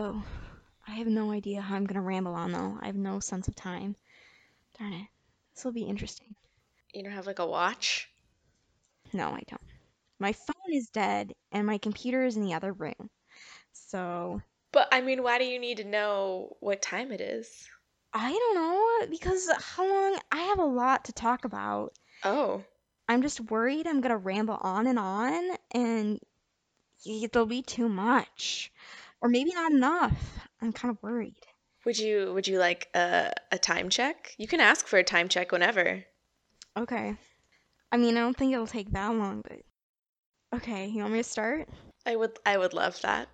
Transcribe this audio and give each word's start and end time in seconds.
oh, 0.00 0.22
I 0.88 0.92
have 0.92 1.06
no 1.06 1.30
idea 1.30 1.60
how 1.60 1.76
I'm 1.76 1.84
gonna 1.84 2.00
ramble 2.00 2.34
on 2.34 2.52
though. 2.52 2.78
I 2.80 2.86
have 2.86 2.96
no 2.96 3.20
sense 3.20 3.48
of 3.48 3.54
time. 3.54 3.96
Darn 4.78 4.94
it. 4.94 5.06
This 5.54 5.64
will 5.64 5.72
be 5.72 5.82
interesting. 5.82 6.34
You 6.94 7.02
don't 7.02 7.12
have 7.12 7.26
like 7.26 7.38
a 7.38 7.46
watch? 7.46 8.08
No, 9.12 9.28
I 9.28 9.42
don't. 9.46 9.60
My 10.18 10.32
phone 10.32 10.72
is 10.72 10.88
dead 10.88 11.34
and 11.52 11.66
my 11.66 11.78
computer 11.78 12.24
is 12.24 12.36
in 12.36 12.42
the 12.42 12.54
other 12.54 12.72
room. 12.72 13.10
So 13.72 14.40
But 14.72 14.88
I 14.90 15.02
mean, 15.02 15.22
why 15.22 15.38
do 15.38 15.44
you 15.44 15.58
need 15.58 15.76
to 15.78 15.84
know 15.84 16.56
what 16.60 16.80
time 16.80 17.12
it 17.12 17.20
is? 17.20 17.68
I 18.12 18.32
don't 18.32 18.54
know 18.54 19.06
because 19.10 19.50
how 19.58 19.86
long 19.86 20.18
I 20.32 20.38
have 20.38 20.58
a 20.58 20.64
lot 20.64 21.04
to 21.04 21.12
talk 21.12 21.44
about. 21.44 21.92
Oh, 22.24 22.64
I'm 23.06 23.22
just 23.22 23.50
worried 23.50 23.86
I'm 23.86 24.00
gonna 24.00 24.16
ramble 24.16 24.58
on 24.60 24.86
and 24.86 24.98
on 24.98 25.56
and 25.72 26.20
there'll 27.04 27.46
be 27.46 27.62
too 27.62 27.88
much. 27.88 28.72
Or 29.22 29.28
maybe 29.28 29.52
not 29.52 29.72
enough. 29.72 30.48
I'm 30.60 30.72
kind 30.72 30.90
of 30.94 31.02
worried. 31.02 31.36
would 31.84 31.98
you 31.98 32.32
would 32.34 32.46
you 32.48 32.58
like 32.58 32.88
a 32.94 33.32
a 33.52 33.58
time 33.58 33.88
check? 33.88 34.34
You 34.38 34.46
can 34.46 34.60
ask 34.60 34.86
for 34.86 34.98
a 34.98 35.04
time 35.04 35.28
check 35.28 35.52
whenever. 35.52 36.04
Okay. 36.76 37.16
I 37.92 37.96
mean, 37.96 38.16
I 38.16 38.20
don't 38.20 38.36
think 38.36 38.52
it'll 38.52 38.66
take 38.66 38.92
that 38.92 39.08
long, 39.08 39.42
but 39.42 39.60
okay, 40.54 40.86
you 40.86 41.02
want 41.02 41.12
me 41.12 41.20
to 41.20 41.28
start? 41.28 41.68
I 42.06 42.16
would 42.16 42.38
I 42.46 42.56
would 42.58 42.72
love 42.74 43.00
that. 43.02 43.28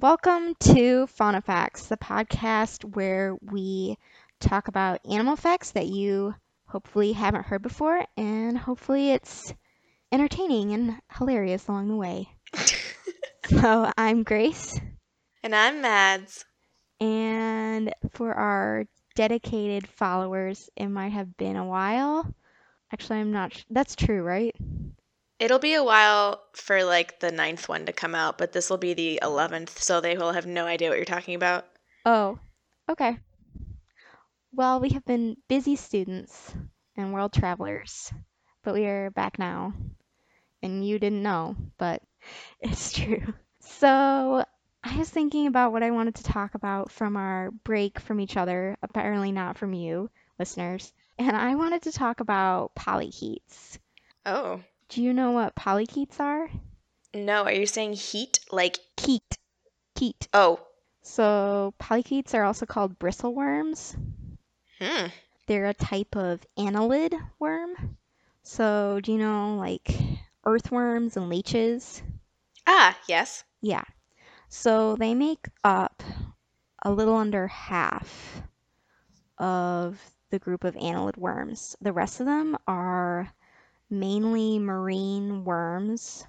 Welcome 0.00 0.54
to 0.60 1.06
Fauna 1.08 1.40
Facts, 1.42 1.86
the 1.88 1.96
podcast 1.96 2.84
where 2.94 3.36
we 3.42 3.96
talk 4.40 4.68
about 4.68 5.00
animal 5.04 5.36
facts 5.36 5.72
that 5.72 5.86
you 5.86 6.34
hopefully 6.66 7.12
haven't 7.12 7.46
heard 7.46 7.62
before, 7.62 8.04
and 8.16 8.56
hopefully 8.56 9.10
it's 9.10 9.52
entertaining 10.12 10.72
and 10.72 11.00
hilarious 11.18 11.68
along 11.68 11.88
the 11.88 11.96
way. 11.96 12.28
So 13.50 13.90
I'm 13.96 14.22
Grace, 14.22 14.80
and 15.42 15.54
I'm 15.54 15.80
Mads. 15.80 16.44
and 17.00 17.92
for 18.12 18.32
our 18.34 18.84
dedicated 19.14 19.86
followers, 19.88 20.70
it 20.76 20.88
might 20.88 21.12
have 21.12 21.36
been 21.36 21.56
a 21.56 21.64
while. 21.66 22.32
Actually, 22.92 23.20
I'm 23.20 23.32
not. 23.32 23.54
Sh- 23.54 23.64
that's 23.70 23.96
true, 23.96 24.22
right? 24.22 24.54
It'll 25.38 25.60
be 25.60 25.74
a 25.74 25.84
while 25.84 26.42
for 26.54 26.82
like 26.82 27.20
the 27.20 27.30
ninth 27.30 27.68
one 27.68 27.86
to 27.86 27.92
come 27.92 28.14
out, 28.14 28.38
but 28.38 28.52
this 28.52 28.68
will 28.68 28.78
be 28.78 28.94
the 28.94 29.20
eleventh, 29.22 29.80
so 29.80 30.00
they 30.00 30.16
will 30.16 30.32
have 30.32 30.46
no 30.46 30.66
idea 30.66 30.88
what 30.88 30.98
you're 30.98 31.04
talking 31.04 31.36
about. 31.36 31.66
Oh, 32.04 32.38
okay. 32.88 33.18
Well, 34.52 34.80
we 34.80 34.90
have 34.90 35.04
been 35.04 35.36
busy 35.48 35.76
students 35.76 36.52
and 36.96 37.12
world 37.12 37.32
travelers, 37.32 38.12
but 38.64 38.74
we 38.74 38.86
are 38.86 39.10
back 39.10 39.38
now. 39.38 39.74
And 40.62 40.84
you 40.84 40.98
didn't 40.98 41.22
know, 41.22 41.54
but 41.78 42.02
it's 42.60 42.92
true. 42.92 43.22
So, 43.60 44.44
I 44.82 44.96
was 44.96 45.08
thinking 45.08 45.46
about 45.46 45.72
what 45.72 45.82
I 45.82 45.90
wanted 45.90 46.16
to 46.16 46.24
talk 46.24 46.54
about 46.54 46.90
from 46.90 47.16
our 47.16 47.50
break 47.50 48.00
from 48.00 48.20
each 48.20 48.36
other, 48.36 48.76
apparently 48.82 49.30
not 49.30 49.58
from 49.58 49.74
you, 49.74 50.10
listeners. 50.38 50.92
And 51.18 51.36
I 51.36 51.54
wanted 51.54 51.82
to 51.82 51.92
talk 51.92 52.20
about 52.20 52.74
polychaetes. 52.74 53.78
Oh. 54.24 54.60
Do 54.88 55.02
you 55.02 55.12
know 55.12 55.32
what 55.32 55.54
polychaetes 55.54 56.18
are? 56.18 56.48
No, 57.14 57.44
are 57.44 57.52
you 57.52 57.66
saying 57.66 57.94
heat 57.94 58.40
like 58.50 58.78
Chaete. 58.96 59.36
Chaete. 59.98 60.28
oh. 60.32 60.60
So, 61.02 61.74
polychaetes 61.78 62.34
are 62.34 62.44
also 62.44 62.66
called 62.66 62.98
bristleworms. 62.98 63.96
Hmm. 64.78 65.06
They're 65.46 65.66
a 65.66 65.74
type 65.74 66.16
of 66.16 66.40
annelid 66.58 67.18
worm. 67.38 67.96
So, 68.42 69.00
do 69.02 69.12
you 69.12 69.18
know 69.18 69.56
like 69.56 69.90
earthworms 70.44 71.16
and 71.16 71.28
leeches? 71.28 72.02
Ah, 72.66 72.98
yes. 73.08 73.44
Yeah. 73.60 73.84
So, 74.48 74.96
they 74.96 75.14
make 75.14 75.48
up 75.64 76.02
a 76.82 76.90
little 76.90 77.16
under 77.16 77.46
half 77.48 78.42
of 79.38 80.00
the 80.30 80.38
group 80.38 80.64
of 80.64 80.74
annelid 80.74 81.16
worms. 81.16 81.76
The 81.80 81.92
rest 81.92 82.20
of 82.20 82.26
them 82.26 82.56
are 82.66 83.32
mainly 83.90 84.58
marine 84.58 85.44
worms 85.44 86.24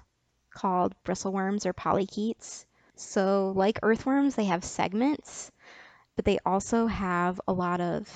called 0.50 0.94
bristleworms 1.04 1.66
or 1.66 1.72
polychaetes. 1.72 2.66
So, 2.96 3.52
like 3.56 3.78
earthworms, 3.82 4.34
they 4.34 4.44
have 4.46 4.64
segments, 4.64 5.50
but 6.16 6.24
they 6.24 6.38
also 6.44 6.86
have 6.86 7.40
a 7.48 7.52
lot 7.52 7.80
of 7.80 8.08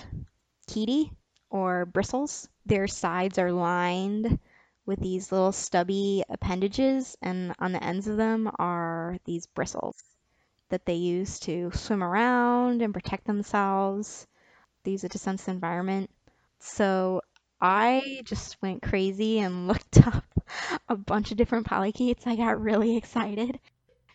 chaetae 0.69 1.10
or 1.50 1.87
bristles. 1.87 2.49
Their 2.66 2.88
sides 2.88 3.38
are 3.38 3.53
lined 3.53 4.38
with 4.87 5.00
these 5.00 5.33
little 5.33 5.53
stubby 5.53 6.25
appendages, 6.28 7.16
and 7.22 7.54
on 7.59 7.72
the 7.72 7.83
ends 7.83 8.06
of 8.06 8.16
them 8.16 8.50
are 8.59 9.16
these 9.25 9.47
bristles 9.47 9.97
that 10.69 10.84
they 10.84 10.94
use 10.94 11.38
to 11.41 11.71
swim 11.72 12.03
around 12.03 12.83
and 12.83 12.93
protect 12.93 13.27
themselves. 13.27 14.27
They 14.83 14.93
use 14.93 15.04
it 15.04 15.12
to 15.12 15.19
sense 15.19 15.44
the 15.44 15.53
environment. 15.53 16.10
So 16.59 17.22
I 17.66 18.20
just 18.25 18.60
went 18.60 18.82
crazy 18.82 19.38
and 19.38 19.66
looked 19.69 20.06
up 20.06 20.25
a 20.86 20.97
bunch 20.97 21.30
of 21.30 21.38
different 21.38 21.66
polychaetes. 21.66 22.26
I 22.26 22.36
got 22.36 22.60
really 22.60 22.98
excited. 22.98 23.58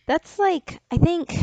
That's 0.06 0.38
like, 0.38 0.80
I 0.92 0.98
think 0.98 1.34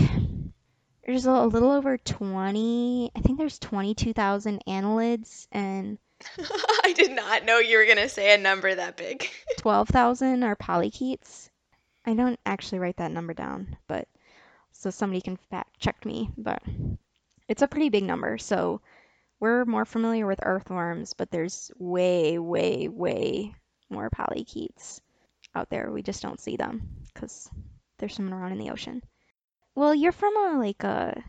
there's 1.05 1.27
a, 1.27 1.31
a 1.33 1.47
little 1.47 1.72
over 1.72 1.99
20, 1.99 3.11
I 3.16 3.21
think 3.21 3.39
there's 3.39 3.59
22,000 3.59 4.62
annelids 4.69 5.49
and 5.50 5.99
I 6.84 6.93
did 6.93 7.11
not 7.11 7.45
know 7.45 7.59
you 7.59 7.77
were 7.77 7.87
gonna 7.87 8.09
say 8.09 8.33
a 8.33 8.39
number 8.39 8.72
that 8.72 8.97
big. 8.97 9.28
12,000 9.59 10.45
are 10.45 10.55
polychaetes. 10.55 11.50
I 12.05 12.15
don't 12.15 12.39
actually 12.47 12.78
write 12.78 12.99
that 12.99 13.11
number 13.11 13.34
down, 13.34 13.77
but 13.89 14.06
so 14.71 14.91
somebody 14.91 15.21
can 15.21 15.37
fact 15.50 15.81
check 15.81 16.06
me, 16.06 16.31
but 16.39 16.62
it's 17.49 17.62
a 17.62 17.69
pretty 17.69 17.89
big 17.89 18.05
number. 18.05 18.39
So 18.39 18.81
we're 19.41 19.65
more 19.65 19.85
familiar 19.85 20.27
with 20.27 20.41
earthworms, 20.43 21.13
but 21.13 21.31
there's 21.31 21.71
way, 21.79 22.39
way, 22.39 22.89
way 22.89 23.55
more 23.91 24.11
polychaetes 24.11 25.01
out 25.55 25.71
there. 25.71 25.91
We 25.91 26.03
just 26.03 26.23
don't 26.23 26.41
see 26.41 26.57
them 26.57 26.89
because 27.13 27.51
they're 27.99 28.09
swimming 28.09 28.33
around 28.33 28.53
in 28.53 28.59
the 28.59 28.71
ocean. 28.71 29.03
Well, 29.75 29.95
you're 29.95 30.13
from 30.13 30.37
a 30.37 30.59
like 30.59 30.83
a 30.85 31.23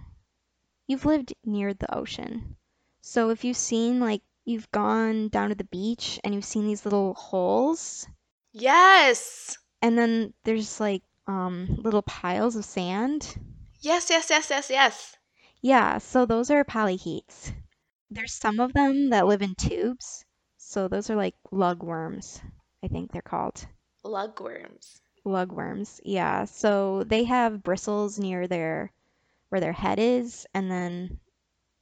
you've 0.88 1.06
lived 1.06 1.34
near 1.46 1.73
the 1.73 1.94
ocean. 1.96 2.56
So 3.01 3.29
if 3.29 3.44
you've 3.44 3.57
seen 3.57 4.00
like 4.00 4.22
you've 4.46 4.72
gone 4.72 5.28
down 5.28 5.50
to 5.50 5.56
the 5.56 5.66
beach 5.66 6.19
and 6.23 6.34
you've 6.34 6.46
seen 6.46 6.67
these 6.67 6.85
little 6.85 7.13
holes 7.13 8.07
yes. 8.53 9.57
and 9.81 9.97
then 9.97 10.34
there's 10.46 10.79
like 10.79 11.03
um 11.28 11.79
little 11.84 12.01
piles 12.01 12.56
of 12.56 12.63
sand. 12.63 13.38
Yes, 13.81 14.09
yes, 14.09 14.29
yes, 14.29 14.50
yes, 14.50 14.69
yes. 14.69 15.16
Yeah, 15.62 15.97
so 15.97 16.25
those 16.25 16.50
are 16.51 16.63
polychaetes. 16.63 17.51
There's 18.09 18.34
some 18.34 18.59
of 18.59 18.73
them 18.73 19.09
that 19.09 19.28
live 19.28 19.41
in 19.41 19.56
tubes. 19.56 20.23
So 20.57 20.88
those 20.88 21.09
are 21.09 21.16
like 21.16 21.35
lugworms, 21.51 22.41
I 22.84 22.88
think 22.88 23.12
they're 23.12 23.22
called. 23.22 23.66
Lugworms. 24.03 25.00
Lugworms. 25.25 26.00
Yeah. 26.03 26.46
So 26.46 27.03
they 27.03 27.25
have 27.25 27.63
bristles 27.63 28.19
near 28.19 28.47
their 28.47 28.91
where 29.50 29.62
their 29.62 29.73
head 29.73 30.00
is, 30.00 30.46
and 30.53 30.69
then 30.69 31.19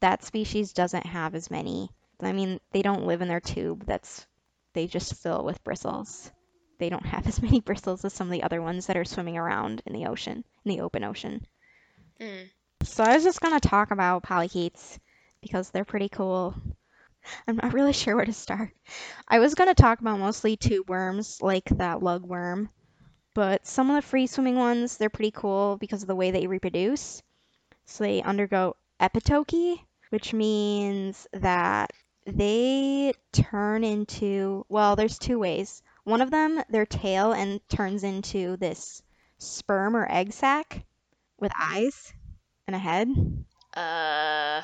that 0.02 0.24
species 0.24 0.74
doesn't 0.74 1.06
have 1.06 1.36
as 1.36 1.50
many. 1.50 1.90
I 2.22 2.32
mean, 2.32 2.60
they 2.72 2.82
don't 2.82 3.08
live 3.08 3.22
in 3.22 3.28
their 3.28 3.40
tube. 3.40 3.86
That's 3.86 4.26
they 4.74 4.88
just 4.88 5.16
fill 5.16 5.44
with 5.44 5.64
bristles. 5.64 6.32
They 6.80 6.90
don't 6.90 7.06
have 7.06 7.28
as 7.28 7.42
many 7.42 7.60
bristles 7.60 8.06
as 8.06 8.14
some 8.14 8.28
of 8.28 8.32
the 8.32 8.44
other 8.44 8.62
ones 8.62 8.88
that 8.88 8.98
are 8.98 9.06
swimming 9.06 9.38
around 9.38 9.82
in 9.86 9.94
the 9.94 10.08
ocean, 10.08 10.44
in 10.64 10.70
the 10.70 10.82
open 10.82 11.04
ocean. 11.04 11.46
Mm. 12.20 12.50
So 12.84 13.04
I 13.04 13.16
was 13.16 13.24
just 13.24 13.42
gonna 13.42 13.60
talk 13.60 13.92
about 13.92 14.24
polychaetes 14.24 15.00
because 15.46 15.70
they're 15.70 15.86
pretty 15.86 16.10
cool. 16.10 16.56
I'm 17.48 17.58
not 17.58 17.74
really 17.74 17.94
sure 18.02 18.16
where 18.16 18.26
to 18.26 18.34
start. 18.34 18.72
I 19.28 19.38
was 19.38 19.54
gonna 19.54 19.76
talk 19.76 20.00
about 20.02 20.18
mostly 20.18 20.58
tube 20.58 20.90
worms 20.90 21.40
like 21.40 21.66
that 21.66 22.00
lugworm, 22.00 22.70
but 23.36 23.68
some 23.68 23.92
of 23.92 23.96
the 23.96 24.02
free 24.02 24.26
swimming 24.26 24.56
ones 24.56 24.98
they're 24.98 25.12
pretty 25.12 25.30
cool 25.30 25.78
because 25.78 26.02
of 26.02 26.08
the 26.08 26.16
way 26.16 26.32
they 26.32 26.48
reproduce. 26.48 27.22
So 27.86 28.04
they 28.04 28.24
undergo 28.24 28.76
epitoky, 29.00 29.80
which 30.10 30.34
means 30.34 31.28
that 31.34 31.92
they 32.26 33.14
turn 33.32 33.84
into 33.84 34.66
well, 34.68 34.96
there's 34.96 35.20
two 35.20 35.38
ways. 35.38 35.84
One 36.06 36.22
of 36.22 36.32
them, 36.32 36.60
their 36.70 36.88
tail 36.88 37.34
and 37.34 37.62
turns 37.70 38.04
into 38.04 38.58
this 38.58 39.04
sperm 39.38 39.96
or 39.96 40.12
egg 40.12 40.34
sac 40.34 40.84
with 41.40 41.52
eyes 41.56 42.14
and 42.66 42.76
a 42.76 42.80
head. 42.80 43.10
Uh. 43.76 44.64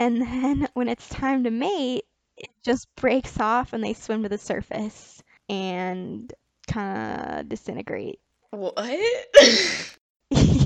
And 0.00 0.20
then 0.20 0.68
when 0.74 0.88
it's 0.88 1.08
time 1.08 1.44
to 1.44 1.50
mate, 1.50 2.04
it 2.36 2.50
just 2.64 2.86
breaks 2.96 3.40
off 3.40 3.72
and 3.72 3.82
they 3.82 3.94
swim 3.94 4.22
to 4.22 4.28
the 4.28 4.38
surface 4.38 5.22
and 5.48 6.32
kind 6.68 7.40
of 7.40 7.48
disintegrate. 7.48 8.20
What? 8.50 9.00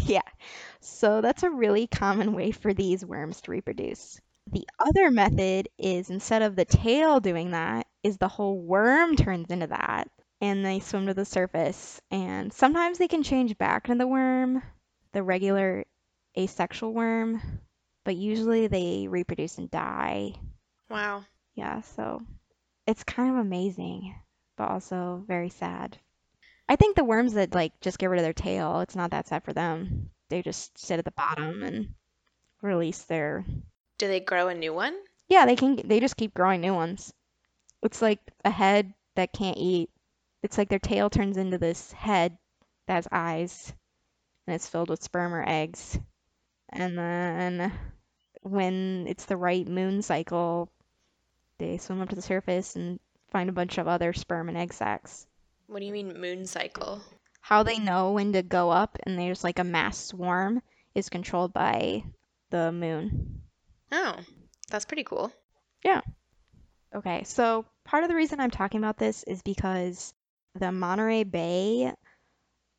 Yeah. 0.04 0.20
So 0.80 1.20
that's 1.20 1.44
a 1.44 1.50
really 1.50 1.86
common 1.86 2.34
way 2.34 2.50
for 2.50 2.74
these 2.74 3.04
worms 3.04 3.40
to 3.42 3.50
reproduce. 3.52 4.20
The 4.50 4.66
other 4.78 5.10
method 5.10 5.68
is 5.78 6.10
instead 6.10 6.42
of 6.42 6.56
the 6.56 6.64
tail 6.64 7.20
doing 7.20 7.52
that, 7.52 7.86
is 8.02 8.18
the 8.18 8.28
whole 8.28 8.58
worm 8.58 9.14
turns 9.14 9.50
into 9.50 9.68
that 9.68 10.08
and 10.40 10.66
they 10.66 10.80
swim 10.80 11.06
to 11.06 11.14
the 11.14 11.24
surface. 11.24 12.00
And 12.10 12.52
sometimes 12.52 12.98
they 12.98 13.08
can 13.08 13.22
change 13.22 13.56
back 13.56 13.88
into 13.88 14.02
the 14.02 14.08
worm, 14.08 14.62
the 15.12 15.22
regular 15.22 15.84
asexual 16.36 16.92
worm, 16.92 17.40
but 18.04 18.16
usually 18.16 18.66
they 18.66 19.08
reproduce 19.08 19.58
and 19.58 19.70
die. 19.70 20.34
Wow. 20.90 21.24
Yeah, 21.54 21.80
so 21.82 22.22
it's 22.86 23.04
kind 23.04 23.30
of 23.30 23.36
amazing, 23.36 24.14
but 24.56 24.70
also 24.70 25.24
very 25.26 25.50
sad. 25.50 25.98
I 26.68 26.76
think 26.76 26.96
the 26.96 27.04
worms 27.04 27.34
that 27.34 27.54
like 27.54 27.78
just 27.80 27.98
get 27.98 28.10
rid 28.10 28.18
of 28.18 28.24
their 28.24 28.32
tail, 28.32 28.80
it's 28.80 28.96
not 28.96 29.10
that 29.12 29.28
sad 29.28 29.44
for 29.44 29.52
them. 29.52 30.10
They 30.30 30.42
just 30.42 30.78
sit 30.78 30.98
at 30.98 31.04
the 31.04 31.12
bottom 31.12 31.62
and 31.62 31.94
release 32.62 33.02
their 33.04 33.44
Do 33.98 34.08
they 34.08 34.20
grow 34.20 34.48
a 34.48 34.54
new 34.54 34.72
one? 34.72 34.96
Yeah, 35.28 35.46
they 35.46 35.56
can 35.56 35.76
they 35.76 36.00
just 36.00 36.16
keep 36.16 36.34
growing 36.34 36.60
new 36.60 36.74
ones. 36.74 37.12
It's 37.82 38.02
like 38.02 38.20
a 38.44 38.50
head 38.50 38.94
that 39.16 39.32
can't 39.32 39.58
eat. 39.58 39.90
It's 40.42 40.58
like 40.58 40.68
their 40.68 40.78
tail 40.78 41.10
turns 41.10 41.36
into 41.36 41.58
this 41.58 41.92
head 41.92 42.38
that 42.86 42.94
has 42.94 43.08
eyes 43.12 43.72
and 44.46 44.54
it's 44.54 44.68
filled 44.68 44.90
with 44.90 45.02
sperm 45.02 45.34
or 45.34 45.44
eggs. 45.46 45.98
And 46.72 46.96
then 46.98 47.72
when 48.42 49.06
it's 49.08 49.26
the 49.26 49.36
right 49.36 49.66
moon 49.66 50.02
cycle, 50.02 50.70
they 51.58 51.78
swim 51.78 52.00
up 52.00 52.08
to 52.08 52.16
the 52.16 52.22
surface 52.22 52.76
and 52.76 52.98
find 53.30 53.48
a 53.48 53.52
bunch 53.52 53.78
of 53.78 53.88
other 53.88 54.12
sperm 54.12 54.48
and 54.48 54.58
egg 54.58 54.72
sacs. 54.72 55.26
What 55.66 55.80
do 55.80 55.86
you 55.86 55.92
mean 55.92 56.20
moon 56.20 56.46
cycle? 56.46 57.00
How 57.40 57.62
they 57.62 57.78
know 57.78 58.12
when 58.12 58.32
to 58.32 58.42
go 58.42 58.70
up 58.70 58.98
and 59.04 59.18
there's 59.18 59.44
like 59.44 59.58
a 59.58 59.64
mass 59.64 59.98
swarm 59.98 60.62
is 60.94 61.08
controlled 61.08 61.52
by 61.52 62.04
the 62.50 62.72
moon. 62.72 63.42
Oh, 63.90 64.16
that's 64.70 64.84
pretty 64.84 65.04
cool. 65.04 65.32
Yeah. 65.84 66.00
Okay, 66.94 67.24
so 67.24 67.64
part 67.84 68.04
of 68.04 68.10
the 68.10 68.16
reason 68.16 68.40
I'm 68.40 68.50
talking 68.50 68.78
about 68.78 68.98
this 68.98 69.22
is 69.24 69.42
because 69.42 70.12
the 70.54 70.70
Monterey 70.70 71.24
Bay 71.24 71.92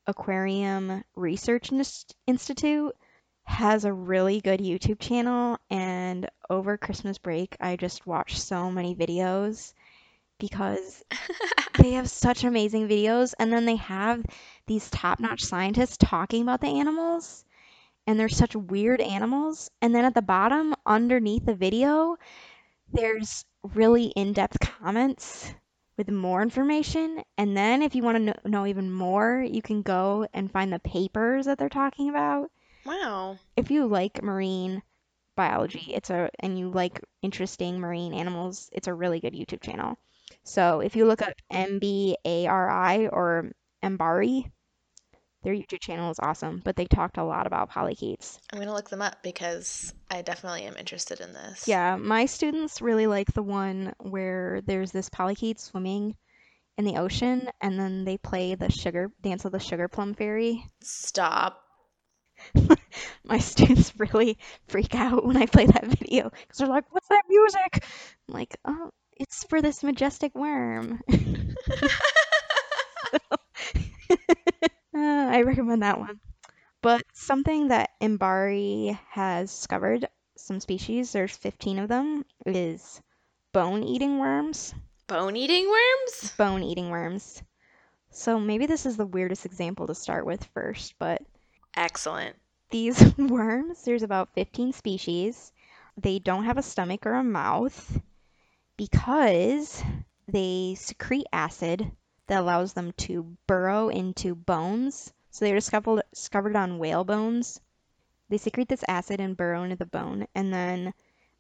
Aquarium 0.05 1.03
Research 1.15 1.71
Institute 2.27 2.95
has 3.45 3.85
a 3.85 3.93
really 3.93 4.41
good 4.41 4.59
YouTube 4.59 4.99
channel, 4.99 5.57
and 5.69 6.29
over 6.49 6.77
Christmas 6.77 7.17
break, 7.17 7.55
I 7.59 7.75
just 7.75 8.07
watched 8.07 8.37
so 8.37 8.71
many 8.71 8.95
videos 8.95 9.73
because 10.39 11.03
they 11.79 11.91
have 11.91 12.09
such 12.09 12.43
amazing 12.43 12.87
videos, 12.87 13.33
and 13.39 13.51
then 13.51 13.65
they 13.65 13.77
have 13.77 14.25
these 14.67 14.89
top-notch 14.89 15.43
scientists 15.43 15.97
talking 15.97 16.41
about 16.41 16.61
the 16.61 16.79
animals, 16.79 17.45
and 18.07 18.19
they're 18.19 18.29
such 18.29 18.55
weird 18.55 19.01
animals. 19.01 19.71
And 19.81 19.93
then 19.95 20.05
at 20.05 20.13
the 20.13 20.21
bottom, 20.21 20.75
underneath 20.85 21.45
the 21.45 21.55
video, 21.55 22.17
there's 22.91 23.45
really 23.73 24.05
in-depth 24.07 24.59
comments 24.59 25.53
with 25.97 26.09
more 26.09 26.41
information. 26.41 27.23
And 27.37 27.55
then 27.55 27.81
if 27.81 27.95
you 27.95 28.03
want 28.03 28.17
to 28.17 28.23
know, 28.23 28.33
know 28.45 28.65
even 28.65 28.91
more, 28.91 29.41
you 29.41 29.61
can 29.61 29.81
go 29.81 30.27
and 30.33 30.51
find 30.51 30.73
the 30.73 30.79
papers 30.79 31.45
that 31.45 31.57
they're 31.57 31.69
talking 31.69 32.09
about. 32.09 32.49
Wow. 32.85 33.37
If 33.55 33.71
you 33.71 33.87
like 33.87 34.23
marine 34.23 34.81
biology, 35.35 35.93
it's 35.93 36.09
a 36.09 36.29
and 36.39 36.57
you 36.57 36.69
like 36.69 37.01
interesting 37.21 37.79
marine 37.79 38.13
animals, 38.13 38.69
it's 38.71 38.87
a 38.87 38.93
really 38.93 39.19
good 39.19 39.33
YouTube 39.33 39.61
channel. 39.61 39.97
So 40.43 40.81
if 40.81 40.95
you 40.95 41.05
look 41.05 41.21
up 41.21 41.33
MBARI 41.51 43.09
or 43.11 43.51
Mbari, 43.83 44.51
their 45.43 45.53
YouTube 45.53 45.81
channel 45.81 46.11
is 46.11 46.19
awesome, 46.19 46.61
but 46.63 46.75
they 46.75 46.85
talked 46.85 47.17
a 47.17 47.23
lot 47.23 47.47
about 47.47 47.69
polychaetes. 47.69 48.39
I'm 48.51 48.59
gonna 48.59 48.73
look 48.73 48.89
them 48.89 49.01
up 49.01 49.21
because 49.23 49.93
I 50.09 50.21
definitely 50.21 50.63
am 50.63 50.77
interested 50.77 51.19
in 51.19 51.33
this. 51.33 51.67
Yeah, 51.67 51.97
my 51.97 52.25
students 52.25 52.81
really 52.81 53.07
like 53.07 53.33
the 53.33 53.43
one 53.43 53.93
where 53.99 54.61
there's 54.65 54.91
this 54.91 55.09
polychaete 55.09 55.59
swimming 55.59 56.15
in 56.77 56.85
the 56.85 56.97
ocean 56.97 57.49
and 57.61 57.79
then 57.79 58.03
they 58.03 58.17
play 58.17 58.55
the 58.55 58.71
sugar 58.71 59.11
dance 59.21 59.45
of 59.45 59.51
the 59.51 59.59
sugar 59.59 59.87
plum 59.87 60.13
fairy. 60.13 60.65
Stop. 60.81 61.62
My 63.23 63.37
students 63.39 63.93
really 63.97 64.37
freak 64.67 64.95
out 64.95 65.25
when 65.25 65.37
I 65.37 65.45
play 65.45 65.65
that 65.65 65.85
video 65.85 66.29
because 66.29 66.57
they're 66.57 66.67
like, 66.67 66.91
"What's 66.91 67.07
that 67.09 67.23
music?" 67.29 67.85
I'm 68.27 68.33
like, 68.33 68.57
"Oh, 68.65 68.91
it's 69.11 69.43
for 69.45 69.61
this 69.61 69.83
majestic 69.83 70.35
worm." 70.35 71.01
Uh, 74.95 75.27
I 75.31 75.41
recommend 75.41 75.81
that 75.81 75.99
one. 75.99 76.19
But 76.81 77.01
something 77.13 77.69
that 77.69 77.89
Mbari 78.01 78.97
has 79.09 79.51
discovered, 79.51 80.07
some 80.37 80.59
species, 80.59 81.11
there's 81.11 81.35
15 81.35 81.79
of 81.79 81.89
them, 81.89 82.25
is 82.45 83.01
bone-eating 83.53 84.19
worms. 84.19 84.73
Bone-eating 85.07 85.67
worms? 85.67 86.33
Bone-eating 86.37 86.89
worms. 86.89 87.41
So 88.11 88.39
maybe 88.39 88.67
this 88.67 88.85
is 88.85 88.95
the 88.95 89.05
weirdest 89.05 89.45
example 89.45 89.87
to 89.87 89.95
start 89.95 90.25
with 90.25 90.43
first, 90.53 90.93
but 90.99 91.21
Excellent. 91.75 92.35
these 92.71 93.15
worms, 93.17 93.83
there's 93.83 94.01
about 94.03 94.33
15 94.33 94.73
species. 94.73 95.51
They 95.97 96.19
don't 96.19 96.45
have 96.45 96.57
a 96.57 96.63
stomach 96.63 97.05
or 97.05 97.13
a 97.13 97.23
mouth 97.23 98.01
because 98.77 99.83
they 100.27 100.75
secrete 100.75 101.27
acid 101.33 101.91
that 102.27 102.39
allows 102.41 102.73
them 102.73 102.91
to 102.93 103.37
burrow 103.47 103.89
into 103.89 104.35
bones. 104.35 105.13
So 105.31 105.45
they 105.45 105.51
were 105.51 105.57
discovered 105.57 106.03
discovered 106.11 106.55
on 106.55 106.79
whale 106.79 107.03
bones. 107.03 107.59
They 108.29 108.37
secrete 108.37 108.69
this 108.69 108.83
acid 108.87 109.19
and 109.21 109.37
burrow 109.37 109.63
into 109.63 109.75
the 109.75 109.85
bone, 109.85 110.27
and 110.35 110.53
then 110.53 110.93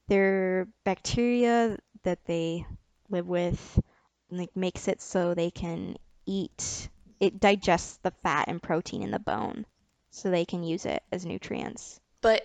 their 0.07 0.67
bacteria 0.83 1.77
that 2.03 2.25
they 2.25 2.65
live 3.09 3.27
with 3.27 3.79
like 4.29 4.55
makes 4.55 4.87
it 4.87 5.01
so 5.01 5.33
they 5.33 5.51
can 5.51 5.97
eat. 6.25 6.89
It 7.19 7.39
digests 7.39 7.97
the 7.97 8.11
fat 8.23 8.47
and 8.47 8.61
protein 8.61 9.01
in 9.03 9.11
the 9.11 9.19
bone, 9.19 9.65
so 10.13 10.29
they 10.29 10.45
can 10.45 10.63
use 10.63 10.85
it 10.85 11.01
as 11.11 11.25
nutrients. 11.25 11.99
But 12.21 12.43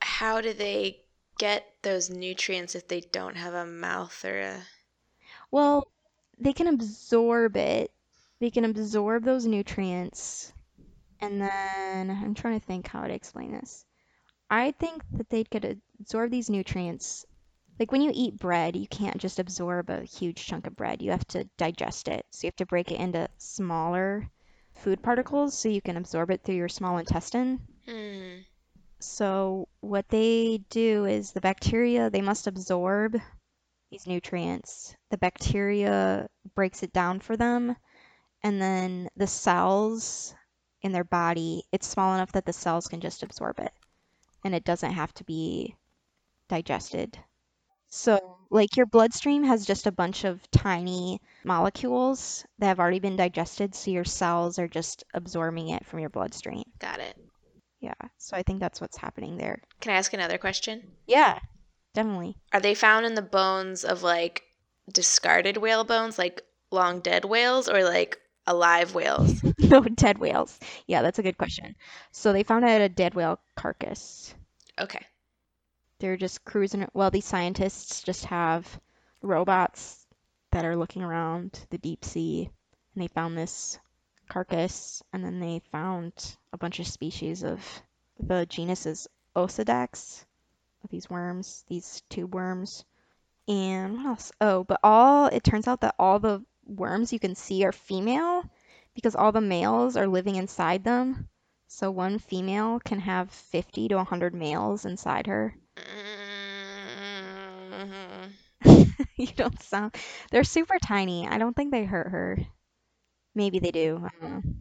how 0.00 0.40
do 0.40 0.54
they 0.54 1.02
get 1.38 1.66
those 1.82 2.08
nutrients 2.08 2.74
if 2.74 2.86
they 2.86 3.00
don't 3.00 3.36
have 3.36 3.52
a 3.52 3.66
mouth 3.66 4.24
or 4.24 4.40
a 4.40 4.62
Well, 5.50 5.90
they 6.38 6.52
can 6.52 6.68
absorb 6.68 7.56
it. 7.56 7.90
They 8.38 8.50
can 8.50 8.64
absorb 8.64 9.24
those 9.24 9.44
nutrients. 9.44 10.52
And 11.20 11.40
then 11.40 12.10
I'm 12.10 12.34
trying 12.34 12.58
to 12.58 12.64
think 12.64 12.86
how 12.86 13.06
to 13.06 13.12
explain 13.12 13.52
this. 13.52 13.84
I 14.48 14.70
think 14.70 15.02
that 15.12 15.28
they 15.28 15.44
could 15.44 15.80
absorb 15.98 16.30
these 16.30 16.48
nutrients. 16.48 17.26
Like 17.78 17.90
when 17.90 18.02
you 18.02 18.12
eat 18.14 18.38
bread, 18.38 18.76
you 18.76 18.86
can't 18.86 19.18
just 19.18 19.40
absorb 19.40 19.90
a 19.90 20.04
huge 20.04 20.46
chunk 20.46 20.66
of 20.66 20.76
bread. 20.76 21.02
You 21.02 21.10
have 21.10 21.26
to 21.28 21.44
digest 21.58 22.08
it. 22.08 22.24
So 22.30 22.46
you 22.46 22.48
have 22.48 22.56
to 22.56 22.66
break 22.66 22.92
it 22.92 23.00
into 23.00 23.28
smaller 23.38 24.30
food 24.80 25.02
particles 25.02 25.56
so 25.56 25.68
you 25.68 25.80
can 25.80 25.96
absorb 25.96 26.30
it 26.30 26.42
through 26.42 26.56
your 26.56 26.68
small 26.68 26.98
intestine. 26.98 27.60
Hmm. 27.88 28.40
So 28.98 29.68
what 29.80 30.08
they 30.08 30.62
do 30.68 31.06
is 31.06 31.32
the 31.32 31.40
bacteria, 31.40 32.10
they 32.10 32.20
must 32.20 32.46
absorb 32.46 33.16
these 33.90 34.06
nutrients. 34.06 34.94
The 35.10 35.18
bacteria 35.18 36.28
breaks 36.54 36.82
it 36.82 36.92
down 36.92 37.20
for 37.20 37.36
them, 37.36 37.76
and 38.42 38.60
then 38.60 39.08
the 39.16 39.26
cells 39.26 40.34
in 40.82 40.92
their 40.92 41.04
body, 41.04 41.64
it's 41.72 41.86
small 41.86 42.14
enough 42.14 42.32
that 42.32 42.44
the 42.44 42.52
cells 42.52 42.88
can 42.88 43.00
just 43.00 43.22
absorb 43.22 43.58
it, 43.58 43.72
and 44.44 44.54
it 44.54 44.64
doesn't 44.64 44.92
have 44.92 45.12
to 45.14 45.24
be 45.24 45.76
digested. 46.48 47.18
So, 47.88 48.39
like 48.50 48.76
your 48.76 48.86
bloodstream 48.86 49.44
has 49.44 49.64
just 49.64 49.86
a 49.86 49.92
bunch 49.92 50.24
of 50.24 50.40
tiny 50.50 51.20
molecules 51.44 52.44
that 52.58 52.66
have 52.66 52.80
already 52.80 52.98
been 52.98 53.16
digested, 53.16 53.74
so 53.74 53.90
your 53.90 54.04
cells 54.04 54.58
are 54.58 54.68
just 54.68 55.04
absorbing 55.14 55.68
it 55.70 55.86
from 55.86 56.00
your 56.00 56.10
bloodstream. 56.10 56.64
Got 56.80 57.00
it. 57.00 57.16
Yeah, 57.80 57.94
so 58.18 58.36
I 58.36 58.42
think 58.42 58.60
that's 58.60 58.80
what's 58.80 58.98
happening 58.98 59.38
there. 59.38 59.62
Can 59.80 59.94
I 59.94 59.96
ask 59.96 60.12
another 60.12 60.36
question? 60.36 60.82
Yeah, 61.06 61.38
definitely. 61.94 62.36
Are 62.52 62.60
they 62.60 62.74
found 62.74 63.06
in 63.06 63.14
the 63.14 63.22
bones 63.22 63.84
of 63.84 64.02
like 64.02 64.42
discarded 64.92 65.56
whale 65.56 65.84
bones, 65.84 66.18
like 66.18 66.42
long 66.70 67.00
dead 67.00 67.24
whales, 67.24 67.68
or 67.68 67.82
like 67.84 68.18
alive 68.46 68.94
whales? 68.94 69.42
No 69.58 69.82
dead 69.82 70.18
whales. 70.18 70.58
Yeah, 70.88 71.02
that's 71.02 71.20
a 71.20 71.22
good 71.22 71.38
question. 71.38 71.76
So 72.10 72.32
they 72.32 72.42
found 72.42 72.64
out 72.64 72.80
a 72.80 72.88
dead 72.88 73.14
whale 73.14 73.38
carcass. 73.54 74.34
Okay. 74.80 75.06
They're 76.00 76.16
just 76.16 76.44
cruising. 76.44 76.88
Well, 76.94 77.10
these 77.10 77.26
scientists 77.26 78.02
just 78.02 78.24
have 78.24 78.80
robots 79.22 80.06
that 80.50 80.64
are 80.64 80.76
looking 80.76 81.02
around 81.02 81.60
the 81.70 81.78
deep 81.78 82.04
sea, 82.04 82.50
and 82.94 83.02
they 83.02 83.08
found 83.08 83.36
this 83.36 83.78
carcass, 84.28 85.02
and 85.12 85.24
then 85.24 85.40
they 85.40 85.60
found 85.70 86.12
a 86.52 86.58
bunch 86.58 86.80
of 86.80 86.86
species 86.86 87.44
of 87.44 87.62
the 88.18 88.46
genus 88.46 88.86
is 88.86 89.08
Osedax, 89.36 90.24
of 90.82 90.90
these 90.90 91.10
worms, 91.10 91.64
these 91.68 92.02
tube 92.08 92.34
worms. 92.34 92.84
And 93.46 93.96
what 93.96 94.06
else? 94.06 94.32
Oh, 94.40 94.64
but 94.64 94.80
all 94.82 95.26
it 95.26 95.44
turns 95.44 95.68
out 95.68 95.82
that 95.82 95.96
all 95.98 96.18
the 96.18 96.42
worms 96.66 97.12
you 97.12 97.18
can 97.18 97.34
see 97.34 97.64
are 97.64 97.72
female 97.72 98.44
because 98.94 99.14
all 99.14 99.32
the 99.32 99.40
males 99.40 99.96
are 99.96 100.06
living 100.06 100.36
inside 100.36 100.84
them. 100.84 101.28
So 101.66 101.90
one 101.90 102.18
female 102.18 102.80
can 102.80 103.00
have 103.00 103.30
50 103.30 103.88
to 103.88 103.96
100 103.96 104.34
males 104.34 104.84
inside 104.84 105.26
her. 105.26 105.54
Mhm. 107.70 108.32
You 109.16 109.26
don't 109.36 109.60
sound. 109.62 109.94
They're 110.30 110.44
super 110.44 110.78
tiny. 110.78 111.26
I 111.28 111.38
don't 111.38 111.54
think 111.54 111.70
they 111.70 111.84
hurt 111.84 112.08
her. 112.10 112.38
Maybe 113.34 113.58
they 113.58 113.70
do. 113.72 114.02
I 114.04 114.10
don't 114.20 114.30
know. 114.44 114.54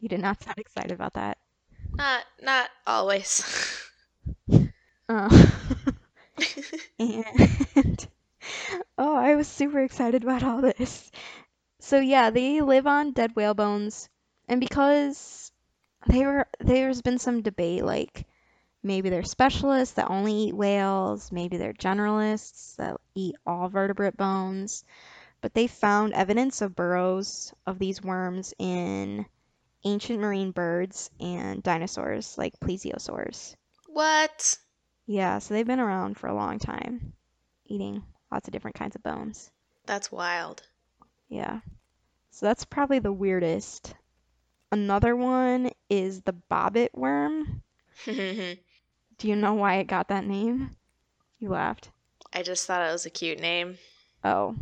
You 0.00 0.08
did 0.08 0.20
not 0.20 0.42
sound 0.42 0.58
excited 0.58 0.92
about 0.92 1.14
that. 1.14 1.38
Not 1.96 2.24
not 2.42 2.70
always. 2.86 3.42
oh. 5.08 5.52
and 6.98 8.08
oh, 8.98 9.14
I 9.16 9.34
was 9.36 9.48
super 9.48 9.80
excited 9.80 10.24
about 10.24 10.42
all 10.42 10.60
this. 10.60 11.10
So 11.80 12.00
yeah, 12.00 12.30
they 12.30 12.60
live 12.62 12.86
on 12.86 13.12
dead 13.12 13.36
whale 13.36 13.54
bones, 13.54 14.08
and 14.48 14.60
because 14.60 15.52
they 16.08 16.24
were 16.26 16.46
there's 16.60 17.02
been 17.02 17.18
some 17.18 17.42
debate 17.42 17.84
like 17.84 18.26
maybe 18.84 19.08
they're 19.08 19.24
specialists 19.24 19.94
that 19.94 20.10
only 20.10 20.32
eat 20.48 20.56
whales, 20.56 21.32
maybe 21.32 21.56
they're 21.56 21.72
generalists 21.72 22.76
that 22.76 23.00
eat 23.14 23.34
all 23.46 23.68
vertebrate 23.68 24.16
bones, 24.16 24.84
but 25.40 25.54
they 25.54 25.66
found 25.66 26.12
evidence 26.12 26.62
of 26.62 26.76
burrows 26.76 27.52
of 27.66 27.78
these 27.78 28.02
worms 28.02 28.54
in 28.58 29.26
ancient 29.84 30.20
marine 30.20 30.50
birds 30.50 31.10
and 31.18 31.62
dinosaurs 31.62 32.36
like 32.38 32.58
plesiosaurs. 32.60 33.56
what? 33.88 34.56
Yeah, 35.06 35.38
so 35.38 35.52
they've 35.52 35.66
been 35.66 35.80
around 35.80 36.16
for 36.16 36.28
a 36.28 36.34
long 36.34 36.58
time, 36.58 37.12
eating 37.66 38.02
lots 38.32 38.48
of 38.48 38.52
different 38.52 38.76
kinds 38.76 38.96
of 38.96 39.02
bones. 39.02 39.50
That's 39.86 40.10
wild. 40.10 40.62
Yeah. 41.28 41.60
So 42.30 42.46
that's 42.46 42.64
probably 42.64 42.98
the 43.00 43.12
weirdest. 43.12 43.94
Another 44.72 45.14
one 45.14 45.70
is 45.90 46.22
the 46.22 46.34
bobbit 46.50 46.88
worm. 46.94 47.62
Do 49.18 49.28
you 49.28 49.36
know 49.36 49.54
why 49.54 49.76
it 49.76 49.86
got 49.86 50.08
that 50.08 50.26
name? 50.26 50.76
You 51.38 51.50
laughed. 51.50 51.90
I 52.32 52.42
just 52.42 52.66
thought 52.66 52.88
it 52.88 52.92
was 52.92 53.06
a 53.06 53.10
cute 53.10 53.38
name. 53.38 53.78
Oh. 54.24 54.56